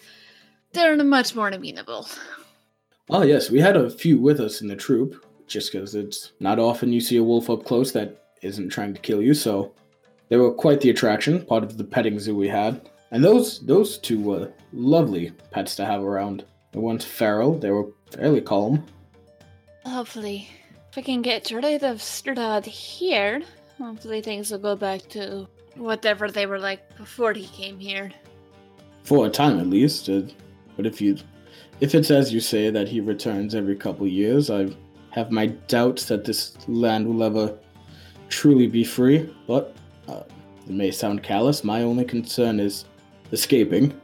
they're 0.73 1.01
much 1.03 1.33
more 1.33 1.49
amenable. 1.49 2.07
Oh, 3.09 3.23
yes, 3.23 3.49
we 3.49 3.59
had 3.59 3.77
a 3.77 3.89
few 3.89 4.19
with 4.19 4.39
us 4.39 4.61
in 4.61 4.67
the 4.67 4.75
troop, 4.75 5.25
just 5.47 5.71
because 5.71 5.95
it's 5.95 6.33
not 6.39 6.59
often 6.59 6.93
you 6.93 6.99
see 6.99 7.17
a 7.17 7.23
wolf 7.23 7.49
up 7.49 7.63
close 7.63 7.91
that 7.93 8.25
isn't 8.41 8.69
trying 8.69 8.93
to 8.93 9.01
kill 9.01 9.21
you, 9.21 9.33
so 9.33 9.73
they 10.29 10.37
were 10.37 10.51
quite 10.51 10.81
the 10.81 10.89
attraction, 10.89 11.45
part 11.45 11.63
of 11.63 11.77
the 11.77 11.83
petting 11.83 12.19
zoo 12.19 12.35
we 12.35 12.47
had. 12.47 12.89
And 13.11 13.23
those 13.23 13.59
those 13.59 13.97
two 13.97 14.19
were 14.19 14.51
lovely 14.73 15.31
pets 15.51 15.75
to 15.75 15.85
have 15.85 16.03
around. 16.03 16.43
They 16.71 16.79
weren't 16.79 17.03
feral, 17.03 17.57
they 17.57 17.71
were 17.71 17.87
fairly 18.11 18.41
calm. 18.41 18.85
Hopefully, 19.85 20.49
if 20.89 20.97
we 20.97 21.03
can 21.03 21.21
get 21.21 21.51
rid 21.51 21.83
of 21.83 21.99
Strahd 21.99 22.65
here, 22.65 23.41
hopefully 23.77 24.21
things 24.21 24.51
will 24.51 24.59
go 24.59 24.75
back 24.75 25.07
to 25.09 25.47
whatever 25.75 26.29
they 26.29 26.45
were 26.45 26.59
like 26.59 26.97
before 26.97 27.33
he 27.33 27.47
came 27.47 27.79
here. 27.79 28.11
For 29.03 29.27
a 29.27 29.29
time 29.29 29.59
at 29.59 29.67
least. 29.67 30.09
Uh, 30.09 30.23
but 30.75 30.85
if 30.85 30.99
you 30.99 31.17
if 31.79 31.95
it's 31.95 32.11
as 32.11 32.33
you 32.33 32.39
say 32.39 32.69
that 32.69 32.87
he 32.87 32.99
returns 32.99 33.55
every 33.55 33.75
couple 33.75 34.07
years, 34.07 34.49
I 34.49 34.67
have 35.11 35.31
my 35.31 35.47
doubts 35.67 36.05
that 36.05 36.25
this 36.25 36.57
land 36.67 37.07
will 37.07 37.23
ever 37.23 37.57
truly 38.29 38.67
be 38.67 38.83
free. 38.83 39.33
But 39.47 39.75
uh, 40.07 40.23
it 40.65 40.73
may 40.73 40.91
sound 40.91 41.23
callous. 41.23 41.63
My 41.63 41.81
only 41.81 42.05
concern 42.05 42.59
is 42.59 42.85
escaping. 43.31 43.99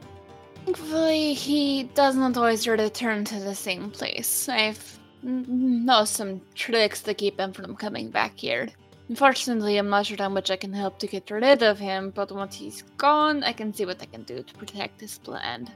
Thankfully, 0.64 1.34
he 1.34 1.84
does 1.94 2.16
not 2.16 2.36
always 2.36 2.66
return 2.66 3.24
to 3.26 3.38
the 3.38 3.54
same 3.54 3.90
place. 3.90 4.48
I've 4.48 4.98
know 5.24 6.04
some 6.04 6.40
tricks 6.54 7.00
to 7.02 7.14
keep 7.14 7.38
him 7.40 7.52
from 7.52 7.74
coming 7.76 8.10
back 8.10 8.38
here. 8.38 8.68
Unfortunately, 9.08 9.76
I'm 9.76 9.90
not 9.90 10.06
sure 10.06 10.16
how 10.18 10.28
much 10.28 10.50
I 10.50 10.56
can 10.56 10.72
help 10.72 10.98
to 10.98 11.06
get 11.06 11.30
rid 11.30 11.62
of 11.62 11.78
him, 11.78 12.10
but 12.10 12.32
once 12.32 12.54
he's 12.54 12.82
gone, 12.96 13.42
I 13.42 13.52
can 13.52 13.72
see 13.72 13.84
what 13.84 14.00
I 14.00 14.06
can 14.06 14.22
do 14.22 14.42
to 14.42 14.54
protect 14.54 15.00
his 15.00 15.20
land. 15.26 15.70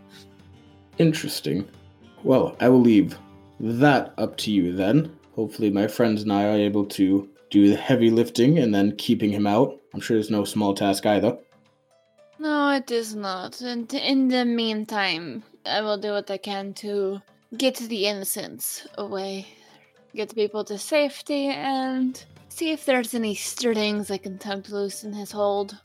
Interesting. 0.99 1.69
Well, 2.25 2.57
I 2.61 2.69
will 2.69 2.81
leave 2.81 3.19
that 3.61 4.15
up 4.19 4.37
to 4.39 4.51
you 4.51 4.75
then. 4.75 5.15
Hopefully, 5.35 5.71
my 5.71 5.87
friends 5.87 6.23
and 6.23 6.33
I 6.33 6.45
are 6.45 6.57
able 6.57 6.87
to 6.87 7.29
do 7.51 7.69
the 7.69 7.77
heavy 7.77 8.11
lifting 8.11 8.59
and 8.59 8.75
then 8.75 8.97
keeping 8.97 9.31
him 9.31 9.47
out. 9.47 9.79
I'm 9.99 10.03
sure 10.03 10.17
it's 10.17 10.31
no 10.31 10.45
small 10.45 10.75
task 10.75 11.07
either. 11.07 11.37
No, 12.39 12.71
it 12.71 12.89
is 12.89 13.17
not. 13.17 13.61
And 13.63 13.93
in 13.93 14.29
the 14.29 14.45
meantime, 14.45 15.43
I 15.67 15.81
will 15.81 15.99
do 15.99 16.13
what 16.13 16.31
I 16.31 16.37
can 16.37 16.73
to 16.75 17.21
get 17.57 17.79
the 17.79 18.07
innocents 18.07 18.87
away, 18.97 19.49
get 20.15 20.37
people 20.37 20.63
to 20.67 20.79
safety, 20.79 21.49
and 21.49 22.25
see 22.49 22.71
if 22.71 22.85
there's 22.85 23.13
any 23.13 23.35
strings 23.35 24.09
I 24.09 24.19
can 24.19 24.39
tug 24.39 24.69
loose 24.69 25.03
in 25.03 25.13
his 25.13 25.33
hold. 25.33 25.77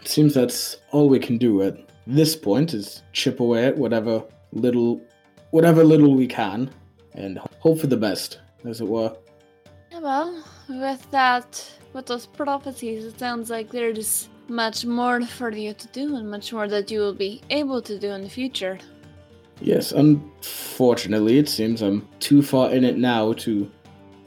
It 0.00 0.08
seems 0.08 0.34
that's 0.34 0.78
all 0.90 1.08
we 1.08 1.20
can 1.20 1.38
do 1.38 1.62
at 1.62 1.76
this 2.08 2.34
point 2.34 2.74
is 2.74 3.00
chip 3.12 3.38
away 3.38 3.66
at 3.66 3.78
whatever 3.78 4.24
little 4.50 5.00
whatever 5.52 5.84
little 5.84 6.16
we 6.16 6.26
can 6.26 6.68
and 7.14 7.38
hope 7.60 7.78
for 7.78 7.86
the 7.86 7.96
best, 7.96 8.40
as 8.64 8.80
it 8.80 8.88
were. 8.88 9.16
Well, 9.92 10.42
with 10.80 11.10
that 11.10 11.72
with 11.92 12.06
those 12.06 12.26
prophecies, 12.26 13.04
it 13.04 13.18
sounds 13.18 13.50
like 13.50 13.70
there's 13.70 14.28
much 14.48 14.84
more 14.84 15.24
for 15.24 15.50
you 15.50 15.72
to 15.74 15.86
do 15.88 16.16
and 16.16 16.30
much 16.30 16.52
more 16.52 16.68
that 16.68 16.90
you 16.90 17.00
will 17.00 17.14
be 17.14 17.40
able 17.50 17.82
to 17.82 17.98
do 17.98 18.10
in 18.10 18.22
the 18.22 18.28
future. 18.28 18.78
Yes, 19.60 19.92
unfortunately, 19.92 21.38
it 21.38 21.48
seems 21.48 21.82
I'm 21.82 22.08
too 22.18 22.42
far 22.42 22.70
in 22.70 22.84
it 22.84 22.98
now 22.98 23.32
to 23.34 23.70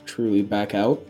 truly 0.06 0.42
back 0.42 0.74
out. 0.74 1.06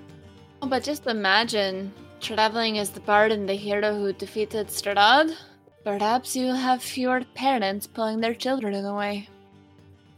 Oh, 0.62 0.68
but 0.68 0.84
just 0.84 1.06
imagine 1.06 1.94
traveling 2.22 2.80
as 2.80 2.90
the 2.90 3.02
bard 3.02 3.32
and 3.32 3.48
the 3.48 3.54
hero 3.54 3.96
who 3.96 4.14
defeated 4.14 4.68
Strahd. 4.68 5.36
Perhaps 5.84 6.36
you'll 6.36 6.56
have 6.56 6.82
fewer 6.82 7.22
parents 7.36 7.86
pulling 7.86 8.20
their 8.20 8.34
children 8.34 8.84
away. 8.86 9.30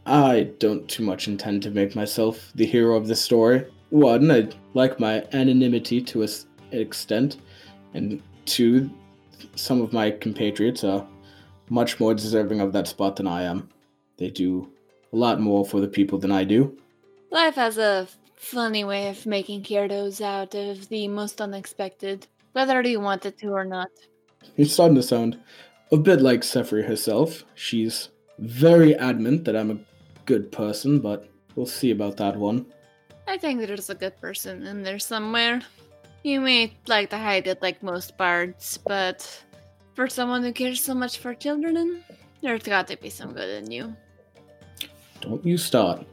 I 0.06 0.48
don't 0.58 0.88
too 0.88 1.02
much 1.02 1.28
intend 1.28 1.62
to 1.64 1.70
make 1.70 1.94
myself 1.94 2.50
the 2.54 2.64
hero 2.64 2.96
of 2.96 3.08
the 3.08 3.16
story. 3.16 3.66
One, 3.90 4.30
I 4.30 4.48
like 4.74 5.00
my 5.00 5.24
anonymity 5.32 6.00
to 6.02 6.22
an 6.22 6.28
extent, 6.72 7.38
and 7.94 8.22
two, 8.44 8.90
some 9.54 9.80
of 9.80 9.92
my 9.92 10.10
compatriots 10.10 10.84
are 10.84 11.06
much 11.70 11.98
more 12.00 12.14
deserving 12.14 12.60
of 12.60 12.72
that 12.72 12.88
spot 12.88 13.16
than 13.16 13.26
I 13.26 13.42
am. 13.42 13.68
They 14.18 14.30
do 14.30 14.70
a 15.12 15.16
lot 15.16 15.40
more 15.40 15.64
for 15.64 15.80
the 15.80 15.88
people 15.88 16.18
than 16.18 16.32
I 16.32 16.44
do. 16.44 16.76
Life 17.30 17.54
has 17.54 17.78
a 17.78 18.08
funny 18.36 18.84
way 18.84 19.08
of 19.08 19.26
making 19.26 19.64
heroes 19.64 20.20
out 20.20 20.54
of 20.54 20.88
the 20.88 21.08
most 21.08 21.40
unexpected, 21.40 22.26
whether 22.52 22.80
you 22.82 23.00
want 23.00 23.26
it 23.26 23.38
to 23.38 23.48
or 23.48 23.64
not. 23.64 23.90
You're 24.56 24.66
starting 24.66 24.96
to 24.96 25.02
sound 25.02 25.38
a 25.92 25.96
bit 25.96 26.20
like 26.20 26.40
Sefri 26.40 26.86
herself. 26.86 27.44
She's 27.54 28.10
very 28.38 28.94
adamant 28.96 29.44
that 29.44 29.56
I'm 29.56 29.70
a 29.70 29.78
good 30.26 30.52
person, 30.52 31.00
but 31.00 31.28
we'll 31.54 31.66
see 31.66 31.90
about 31.90 32.16
that 32.18 32.36
one. 32.36 32.66
I 33.28 33.36
think 33.36 33.60
there's 33.60 33.90
a 33.90 33.94
good 33.94 34.18
person 34.22 34.66
in 34.66 34.82
there 34.82 34.98
somewhere. 34.98 35.60
You 36.22 36.40
may 36.40 36.72
like 36.86 37.10
to 37.10 37.18
hide 37.18 37.46
it 37.46 37.60
like 37.60 37.82
most 37.82 38.16
bards, 38.16 38.78
but 38.86 39.20
for 39.94 40.08
someone 40.08 40.42
who 40.42 40.50
cares 40.50 40.82
so 40.82 40.94
much 40.94 41.18
for 41.18 41.34
children, 41.34 42.02
there's 42.40 42.62
got 42.62 42.88
to 42.88 42.96
be 42.96 43.10
some 43.10 43.34
good 43.34 43.62
in 43.62 43.70
you. 43.70 43.94
Don't 45.20 45.44
you 45.44 45.58
start. 45.58 46.06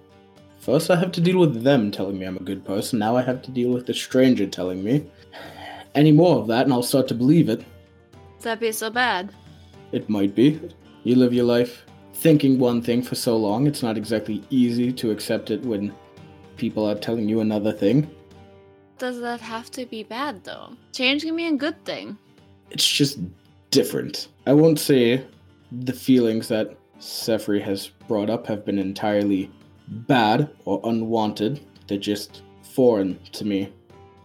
First, 0.60 0.92
I 0.92 0.98
have 0.98 1.14
to 1.14 1.22
deal 1.22 1.40
with 1.40 1.64
them 1.64 1.90
telling 1.90 2.20
me 2.20 2.26
I'm 2.26 2.36
a 2.36 2.44
good 2.44 2.66
person. 2.66 3.00
Now 3.00 3.16
I 3.16 3.22
have 3.22 3.42
to 3.44 3.52
deal 3.52 3.72
with 3.72 3.86
the 3.86 3.94
stranger 3.94 4.46
telling 4.46 4.84
me. 4.84 5.10
Any 5.96 6.12
more 6.12 6.38
of 6.38 6.48
that, 6.48 6.66
and 6.66 6.74
I'll 6.74 6.84
start 6.84 7.08
to 7.08 7.16
believe 7.16 7.48
it. 7.48 7.64
That 8.42 8.60
be 8.60 8.74
so 8.74 8.90
bad? 8.90 9.32
It 9.94 10.10
might 10.10 10.36
be. 10.36 10.60
You 11.04 11.16
live 11.16 11.34
your 11.34 11.46
life 11.46 11.86
thinking 12.16 12.60
one 12.60 12.82
thing 12.82 13.02
for 13.02 13.16
so 13.16 13.38
long, 13.38 13.68
it's 13.68 13.84
not 13.84 13.98
exactly 13.98 14.44
easy 14.50 14.92
to 14.92 15.12
accept 15.12 15.52
it 15.52 15.62
when 15.62 15.94
people 16.58 16.90
are 16.90 16.96
telling 16.96 17.28
you 17.30 17.40
another 17.42 17.72
thing. 17.72 18.10
does 18.98 19.20
that 19.20 19.42
have 19.42 19.70
to 19.72 19.86
be 19.86 20.04
bad 20.04 20.44
though? 20.44 20.70
Change 20.94 21.24
can 21.24 21.36
be 21.36 21.48
a 21.48 21.54
good 21.54 21.84
thing. 21.86 22.18
It's 22.72 22.88
just 22.90 23.20
different. 23.72 24.30
I 24.48 24.54
won't 24.54 24.80
say 24.80 25.24
the 25.72 25.94
feelings 25.94 26.48
that 26.48 26.78
Sefri 27.00 27.62
has 27.62 27.88
brought 28.08 28.30
up 28.30 28.48
have 28.48 28.64
been 28.66 28.80
entirely 28.80 29.52
bad 29.88 30.50
or 30.66 30.80
unwanted. 30.84 31.60
They're 31.88 31.98
just 31.98 32.42
foreign 32.64 33.20
to 33.34 33.46
me. 33.46 33.72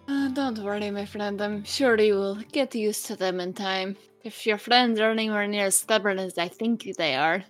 Uh, 0.08 0.28
don't 0.28 0.58
worry, 0.58 0.90
my 0.90 1.04
friend. 1.04 1.40
I'm 1.40 1.64
sure 1.64 2.00
you 2.00 2.14
will 2.14 2.36
get 2.52 2.74
used 2.74 3.06
to 3.06 3.16
them 3.16 3.40
in 3.40 3.52
time. 3.52 3.96
If 4.24 4.46
your 4.46 4.58
friends 4.58 5.00
are 5.00 5.10
anywhere 5.10 5.46
near 5.46 5.66
as 5.66 5.78
stubborn 5.78 6.18
as 6.18 6.36
I 6.38 6.48
think 6.48 6.88
they 6.96 7.14
are. 7.14 7.44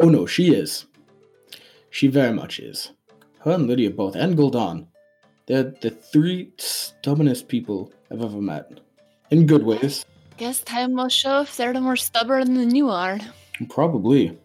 Oh 0.00 0.08
no, 0.08 0.26
she 0.26 0.54
is. 0.54 0.86
She 1.90 2.08
very 2.08 2.32
much 2.32 2.58
is. 2.58 2.90
Her 3.44 3.52
and 3.52 3.66
Lydia 3.66 3.90
both, 3.90 4.16
and 4.16 4.38
Gul'dan. 4.38 4.86
They're 5.44 5.74
the 5.82 5.90
three 5.90 6.52
stubbornest 6.56 7.46
people 7.46 7.92
I've 8.10 8.22
ever 8.22 8.40
met. 8.40 8.80
In 9.30 9.46
good 9.46 9.64
ways. 9.64 10.06
Guess 10.38 10.60
time 10.60 10.94
will 10.94 11.10
show 11.10 11.42
if 11.42 11.54
they're 11.54 11.74
the 11.74 11.80
more 11.82 11.94
stubborn 11.94 12.54
than 12.54 12.74
you 12.74 12.88
are. 12.88 13.18
Probably. 13.68 14.38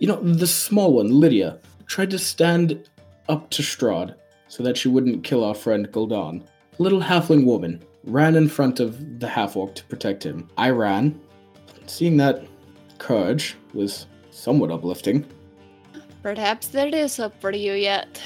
You 0.00 0.08
know, 0.08 0.20
the 0.20 0.48
small 0.48 0.94
one, 0.94 1.20
Lydia, 1.20 1.60
tried 1.86 2.10
to 2.10 2.18
stand 2.18 2.90
up 3.28 3.50
to 3.50 3.62
Strahd 3.62 4.16
so 4.48 4.64
that 4.64 4.76
she 4.76 4.88
wouldn't 4.88 5.22
kill 5.22 5.44
our 5.44 5.54
friend 5.54 5.86
Gul'dan. 5.92 6.42
A 6.76 6.82
little 6.82 7.00
halfling 7.00 7.46
woman 7.46 7.84
ran 8.02 8.34
in 8.34 8.48
front 8.48 8.80
of 8.80 9.20
the 9.20 9.28
half 9.28 9.54
orc 9.54 9.76
to 9.76 9.84
protect 9.84 10.24
him. 10.24 10.50
I 10.58 10.70
ran. 10.70 11.20
Seeing 11.86 12.16
that 12.16 12.44
courage 12.98 13.54
was 13.74 14.08
somewhat 14.32 14.72
uplifting. 14.72 15.24
Perhaps 16.24 16.68
there 16.68 16.88
is 16.88 17.18
hope 17.18 17.38
for 17.38 17.52
you 17.52 17.74
yet. 17.74 18.18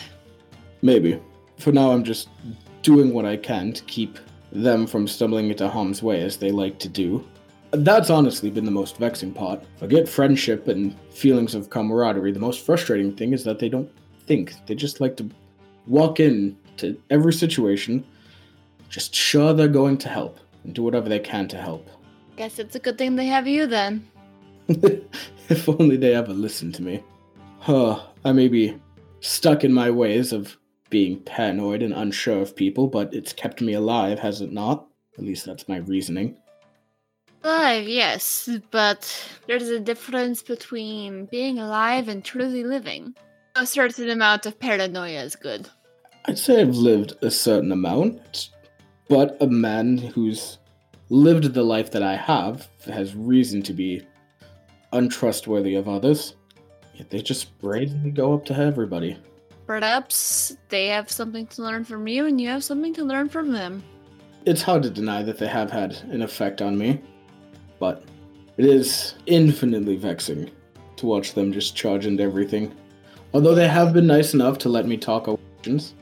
Maybe. 0.83 1.21
For 1.59 1.73
now, 1.73 1.91
I'm 1.91 2.05
just 2.05 2.29
doing 2.83 3.13
what 3.13 3.25
I 3.25 3.37
can 3.37 3.73
to 3.73 3.83
keep 3.85 4.21
them 4.53 4.87
from 4.87 5.09
stumbling 5.09 5.51
into 5.51 5.69
harm's 5.69 6.01
way 6.01 6.23
as 6.23 6.37
they 6.37 6.53
like 6.53 6.79
to 6.79 6.89
do. 6.89 7.27
That's 7.73 8.09
honestly 8.09 8.51
been 8.51 8.65
the 8.65 8.71
most 8.71 8.99
vexing 8.99 9.33
part. 9.33 9.65
Forget 9.81 10.09
friendship 10.09 10.69
and 10.69 10.95
feelings 11.11 11.57
of 11.57 11.71
camaraderie. 11.71 12.31
The 12.31 12.39
most 12.39 12.65
frustrating 12.65 13.17
thing 13.17 13.33
is 13.33 13.43
that 13.43 13.59
they 13.59 13.69
don't 13.69 13.91
think. 14.29 14.55
They 14.67 14.77
just 14.77 15.01
like 15.01 15.17
to 15.17 15.29
walk 15.89 16.21
in 16.21 16.57
to 16.77 16.97
every 17.11 17.33
situation, 17.33 18.05
just 18.89 19.13
sure 19.13 19.53
they're 19.53 19.67
going 19.67 19.99
to 19.99 20.09
help 20.09 20.39
and 20.63 20.73
do 20.73 20.85
whatever 20.85 21.09
they 21.09 21.19
can 21.19 21.49
to 21.49 21.57
help. 21.57 21.91
Guess 22.37 22.61
it's 22.61 22.77
a 22.77 22.79
good 22.79 22.97
thing 22.97 23.17
they 23.17 23.27
have 23.27 23.49
you 23.49 23.67
then. 23.67 24.09
if 24.69 25.69
only 25.69 25.97
they 25.97 26.15
ever 26.15 26.33
listened 26.33 26.77
to 26.77 26.83
me. 26.83 27.03
Huh, 27.69 28.01
I 28.25 28.33
may 28.33 28.49
be 28.49 28.81
stuck 29.21 29.63
in 29.63 29.75
my 29.75 29.91
ways 29.91 30.33
of 30.33 30.57
being 30.89 31.21
paranoid 31.21 31.83
and 31.83 31.93
unsure 31.93 32.41
of 32.41 32.57
people, 32.57 32.87
but 32.87 33.13
it's 33.13 33.35
kept 33.35 33.61
me 33.61 33.75
alive, 33.75 34.19
has 34.21 34.41
it 34.41 34.51
not? 34.51 34.87
At 35.19 35.25
least 35.25 35.45
that's 35.45 35.69
my 35.69 35.77
reasoning. 35.77 36.39
Alive, 37.45 37.87
yes, 37.87 38.49
but 38.71 39.23
there's 39.47 39.69
a 39.69 39.81
difference 39.81 40.43
between 40.43 41.27
being 41.27 41.59
alive 41.59 42.09
and 42.09 42.25
truly 42.25 42.65
living. 42.65 43.15
A 43.55 43.67
certain 43.67 44.09
amount 44.09 44.47
of 44.47 44.59
paranoia 44.59 45.21
is 45.21 45.37
good. 45.37 45.69
I'd 46.25 46.39
say 46.39 46.63
I've 46.63 46.75
lived 46.75 47.19
a 47.21 47.31
certain 47.31 47.71
amount, 47.71 48.49
but 49.11 49.37
a 49.43 49.47
man 49.47 49.99
who's 49.99 50.57
lived 51.11 51.53
the 51.53 51.65
life 51.65 51.91
that 51.91 52.03
I 52.03 52.17
have 52.17 52.67
has 52.87 53.15
reason 53.15 53.61
to 53.65 53.75
be 53.75 54.07
untrustworthy 54.95 55.75
of 55.75 55.87
others. 55.87 56.33
They 57.11 57.21
just 57.21 57.59
bravely 57.59 58.11
go 58.11 58.35
up 58.35 58.45
to 58.47 58.57
everybody. 58.57 59.17
Perhaps 59.67 60.57
they 60.69 60.87
have 60.87 61.11
something 61.11 61.47
to 61.49 61.63
learn 61.63 61.85
from 61.85 62.09
you 62.09 62.27
and 62.27 62.41
you 62.41 62.49
have 62.49 62.65
something 62.65 62.95
to 62.95 63.05
learn 63.05 63.29
from 63.29 63.53
them. 63.53 63.83
It's 64.47 64.63
hard 64.63 64.83
to 64.85 64.91
deny 64.91 65.23
that 65.23 65.39
they 65.39 65.47
have 65.47 65.71
had 65.71 65.93
an 66.11 66.23
effect 66.23 66.63
on 66.63 66.79
me, 66.79 67.01
but 67.79 68.05
it 68.57 68.65
is 68.65 69.15
infinitely 69.27 69.97
vexing 69.97 70.51
to 70.97 71.07
watch 71.07 71.35
them 71.35 71.53
just 71.53 71.77
charge 71.77 72.07
into 72.07 72.23
everything. 72.23 72.75
Although 73.35 73.55
they 73.55 73.69
have 73.69 73.93
been 73.93 74.07
nice 74.07 74.33
enough 74.35 74.59
to 74.59 74.69
let 74.69 74.87
me 74.87 74.97
talk 74.97 75.29
questions. 75.59 75.95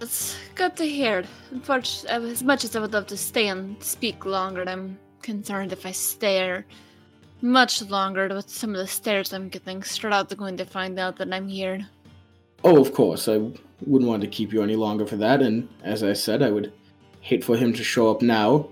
It's 0.00 0.36
good 0.54 0.76
to 0.76 0.84
hear. 0.84 1.24
Unfortunately, 1.50 2.30
as 2.30 2.42
much 2.42 2.64
as 2.64 2.76
I 2.76 2.80
would 2.80 2.92
love 2.92 3.06
to 3.06 3.16
stay 3.16 3.48
and 3.48 3.82
speak 3.82 4.26
longer, 4.26 4.64
I'm 4.68 4.98
concerned 5.22 5.72
if 5.72 5.86
I 5.86 5.92
stare 5.92 6.66
much 7.44 7.82
longer 7.82 8.26
with 8.28 8.48
some 8.48 8.70
of 8.70 8.78
the 8.78 8.86
stares 8.86 9.32
I'm 9.34 9.50
getting. 9.50 9.82
Strahd's 9.82 10.34
going 10.34 10.56
to 10.56 10.64
find 10.64 10.98
out 10.98 11.16
that 11.16 11.32
I'm 11.32 11.46
here. 11.46 11.86
Oh, 12.64 12.80
of 12.80 12.94
course. 12.94 13.28
I 13.28 13.36
wouldn't 13.86 14.08
want 14.08 14.22
to 14.22 14.28
keep 14.28 14.52
you 14.52 14.62
any 14.62 14.76
longer 14.76 15.06
for 15.06 15.16
that, 15.16 15.42
and 15.42 15.68
as 15.82 16.02
I 16.02 16.14
said, 16.14 16.42
I 16.42 16.50
would 16.50 16.72
hate 17.20 17.44
for 17.44 17.56
him 17.56 17.74
to 17.74 17.84
show 17.84 18.10
up 18.10 18.22
now. 18.22 18.68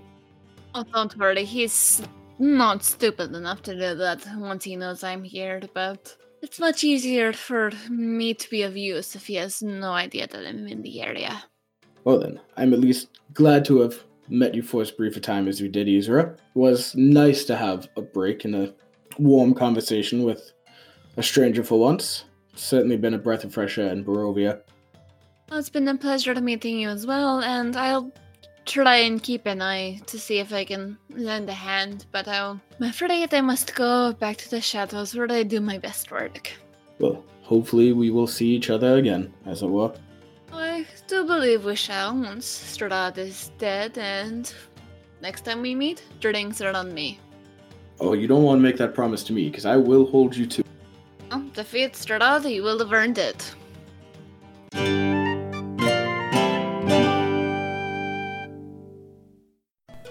Oh, 0.73 0.83
don't 0.91 1.15
worry. 1.17 1.45
He's 1.45 2.01
not 2.39 2.83
stupid 2.83 3.35
enough 3.35 3.61
to 3.63 3.73
do 3.73 3.95
that 3.95 4.25
once 4.37 4.63
he 4.63 4.75
knows 4.75 5.03
I'm 5.03 5.23
here, 5.23 5.61
but 5.75 6.17
it's 6.41 6.59
much 6.59 6.83
easier 6.83 7.31
for 7.31 7.71
me 7.89 8.33
to 8.33 8.49
be 8.49 8.63
of 8.63 8.75
use 8.75 9.15
if 9.15 9.27
he 9.27 9.35
has 9.35 9.61
no 9.61 9.91
idea 9.91 10.27
that 10.27 10.47
I'm 10.47 10.67
in 10.67 10.81
the 10.81 11.01
area. 11.01 11.43
Well 12.03 12.19
then, 12.19 12.39
I'm 12.57 12.73
at 12.73 12.79
least 12.79 13.19
glad 13.35 13.65
to 13.65 13.81
have 13.81 14.03
met 14.29 14.55
you 14.55 14.61
for 14.61 14.81
as 14.81 14.91
brief 14.91 15.17
a 15.17 15.19
time 15.19 15.47
as 15.47 15.61
we 15.61 15.67
did, 15.67 15.87
Isra. 15.87 16.33
It 16.33 16.39
was 16.53 16.95
nice 16.95 17.45
to 17.45 17.55
have 17.55 17.87
a 17.97 18.01
break 18.01 18.45
and 18.45 18.55
a 18.55 18.73
warm 19.17 19.53
conversation 19.53 20.23
with 20.23 20.51
a 21.17 21.23
stranger 21.23 21.63
for 21.63 21.79
once. 21.79 22.25
Certainly 22.55 22.97
been 22.97 23.13
a 23.13 23.19
breath 23.19 23.43
of 23.43 23.53
fresh 23.53 23.77
air 23.77 23.91
in 23.91 24.05
Barovia. 24.05 24.61
Well, 25.49 25.59
it's 25.59 25.69
been 25.69 25.87
a 25.87 25.97
pleasure 25.97 26.33
meeting 26.39 26.79
you 26.79 26.89
as 26.89 27.05
well, 27.05 27.41
and 27.41 27.75
I'll 27.75 28.11
try 28.65 28.95
and 28.97 29.21
keep 29.21 29.45
an 29.45 29.61
eye 29.61 29.99
to 30.07 30.17
see 30.17 30.39
if 30.39 30.53
I 30.53 30.63
can 30.63 30.97
lend 31.09 31.49
a 31.49 31.53
hand, 31.53 32.05
but 32.11 32.27
I'll, 32.27 32.59
I'm 32.79 32.89
afraid 32.89 33.33
I 33.33 33.41
must 33.41 33.75
go 33.75 34.13
back 34.13 34.37
to 34.37 34.49
the 34.49 34.61
shadows 34.61 35.15
where 35.15 35.31
I 35.31 35.43
do 35.43 35.59
my 35.59 35.77
best 35.77 36.11
work. 36.11 36.51
Well, 36.99 37.23
hopefully 37.41 37.91
we 37.91 38.09
will 38.09 38.27
see 38.27 38.47
each 38.47 38.69
other 38.69 38.97
again, 38.97 39.33
as 39.45 39.61
it 39.63 39.67
were. 39.67 39.93
I 40.55 40.85
do 41.07 41.25
believe 41.25 41.65
we 41.65 41.75
shall 41.75 42.13
once 42.13 42.45
Strahd 42.45 43.17
is 43.17 43.51
dead, 43.57 43.97
and 43.97 44.53
next 45.21 45.45
time 45.45 45.61
we 45.61 45.73
meet, 45.73 46.03
drinks 46.19 46.61
are 46.61 46.71
on 46.71 46.93
me. 46.93 47.19
Oh, 47.99 48.13
you 48.13 48.27
don't 48.27 48.43
want 48.43 48.59
to 48.59 48.61
make 48.61 48.77
that 48.77 48.93
promise 48.93 49.23
to 49.25 49.33
me, 49.33 49.49
because 49.49 49.65
I 49.65 49.77
will 49.77 50.05
hold 50.05 50.35
you 50.35 50.45
to. 50.45 50.63
Oh, 51.31 51.43
defeat 51.53 51.93
Strahd, 51.93 52.51
you 52.51 52.63
will 52.63 52.79
have 52.79 52.93
earned 52.93 53.17
it. 53.17 53.53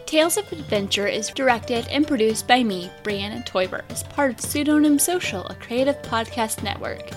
Tales 0.07 0.37
of 0.37 0.53
Adventure 0.53 1.07
is 1.07 1.31
directed 1.31 1.89
and 1.89 2.07
produced 2.07 2.47
by 2.47 2.63
me, 2.63 2.91
Brianna 3.03 3.47
Toiber, 3.47 3.83
as 3.89 4.03
part 4.03 4.33
of 4.33 4.41
Pseudonym 4.41 4.99
Social, 4.99 5.47
a 5.47 5.55
creative 5.55 6.03
podcast 6.03 6.63
network. 6.63 7.11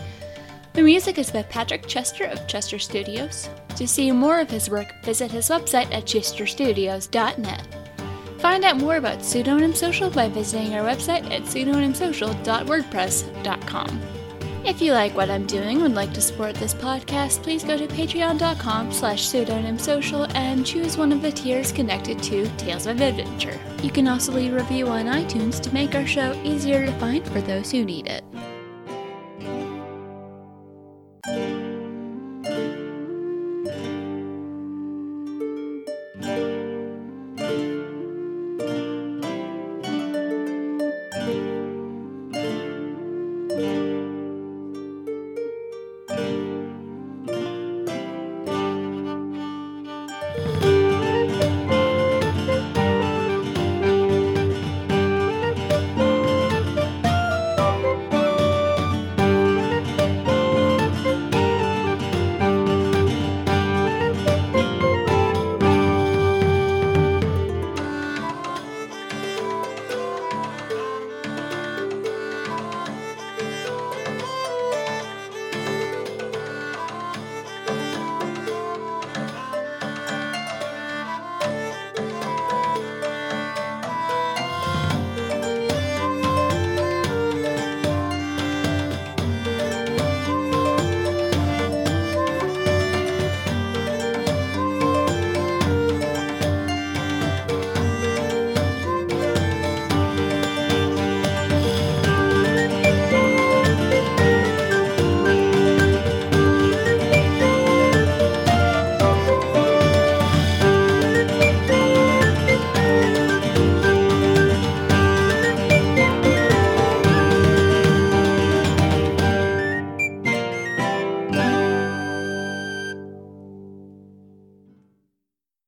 The 0.76 0.84
music 0.84 1.18
is 1.18 1.32
by 1.32 1.42
Patrick 1.44 1.88
Chester 1.88 2.26
of 2.26 2.46
Chester 2.48 2.78
Studios. 2.78 3.50
To 3.78 3.88
see 3.88 4.12
more 4.12 4.42
of 4.42 4.50
his 4.50 4.70
work, 4.70 4.94
visit 5.06 5.32
his 5.32 5.48
website 5.48 5.90
at 5.94 6.04
chesterstudios.net. 6.04 7.68
Find 8.40 8.66
out 8.66 8.76
more 8.76 8.98
about 8.98 9.24
Pseudonym 9.24 9.74
Social 9.74 10.10
by 10.10 10.28
visiting 10.28 10.76
our 10.76 10.86
website 10.86 11.32
at 11.32 11.44
pseudonymsocial.wordpress.com. 11.44 14.02
If 14.66 14.82
you 14.82 14.92
like 14.92 15.16
what 15.16 15.30
I'm 15.30 15.46
doing 15.46 15.76
and 15.76 15.84
would 15.84 15.94
like 15.94 16.12
to 16.12 16.20
support 16.20 16.56
this 16.56 16.74
podcast, 16.74 17.42
please 17.42 17.64
go 17.64 17.78
to 17.78 17.88
patreon.com 17.88 18.92
slash 18.92 19.30
pseudonymsocial 19.30 20.30
and 20.36 20.66
choose 20.66 20.98
one 20.98 21.14
of 21.14 21.22
the 21.22 21.32
tiers 21.32 21.72
connected 21.72 22.22
to 22.24 22.50
Tales 22.58 22.86
of 22.86 23.00
Adventure. 23.00 23.58
You 23.82 23.92
can 23.92 24.10
also 24.10 24.34
leave 24.34 24.52
a 24.52 24.58
review 24.58 24.88
on 24.88 25.06
iTunes 25.06 25.62
to 25.62 25.74
make 25.74 25.96
our 25.96 26.06
show 26.06 26.34
easier 26.44 26.86
to 26.86 26.92
find 27.00 27.26
for 27.30 27.40
those 27.40 27.72
who 27.72 27.86
need 27.86 28.08
it. 28.08 28.26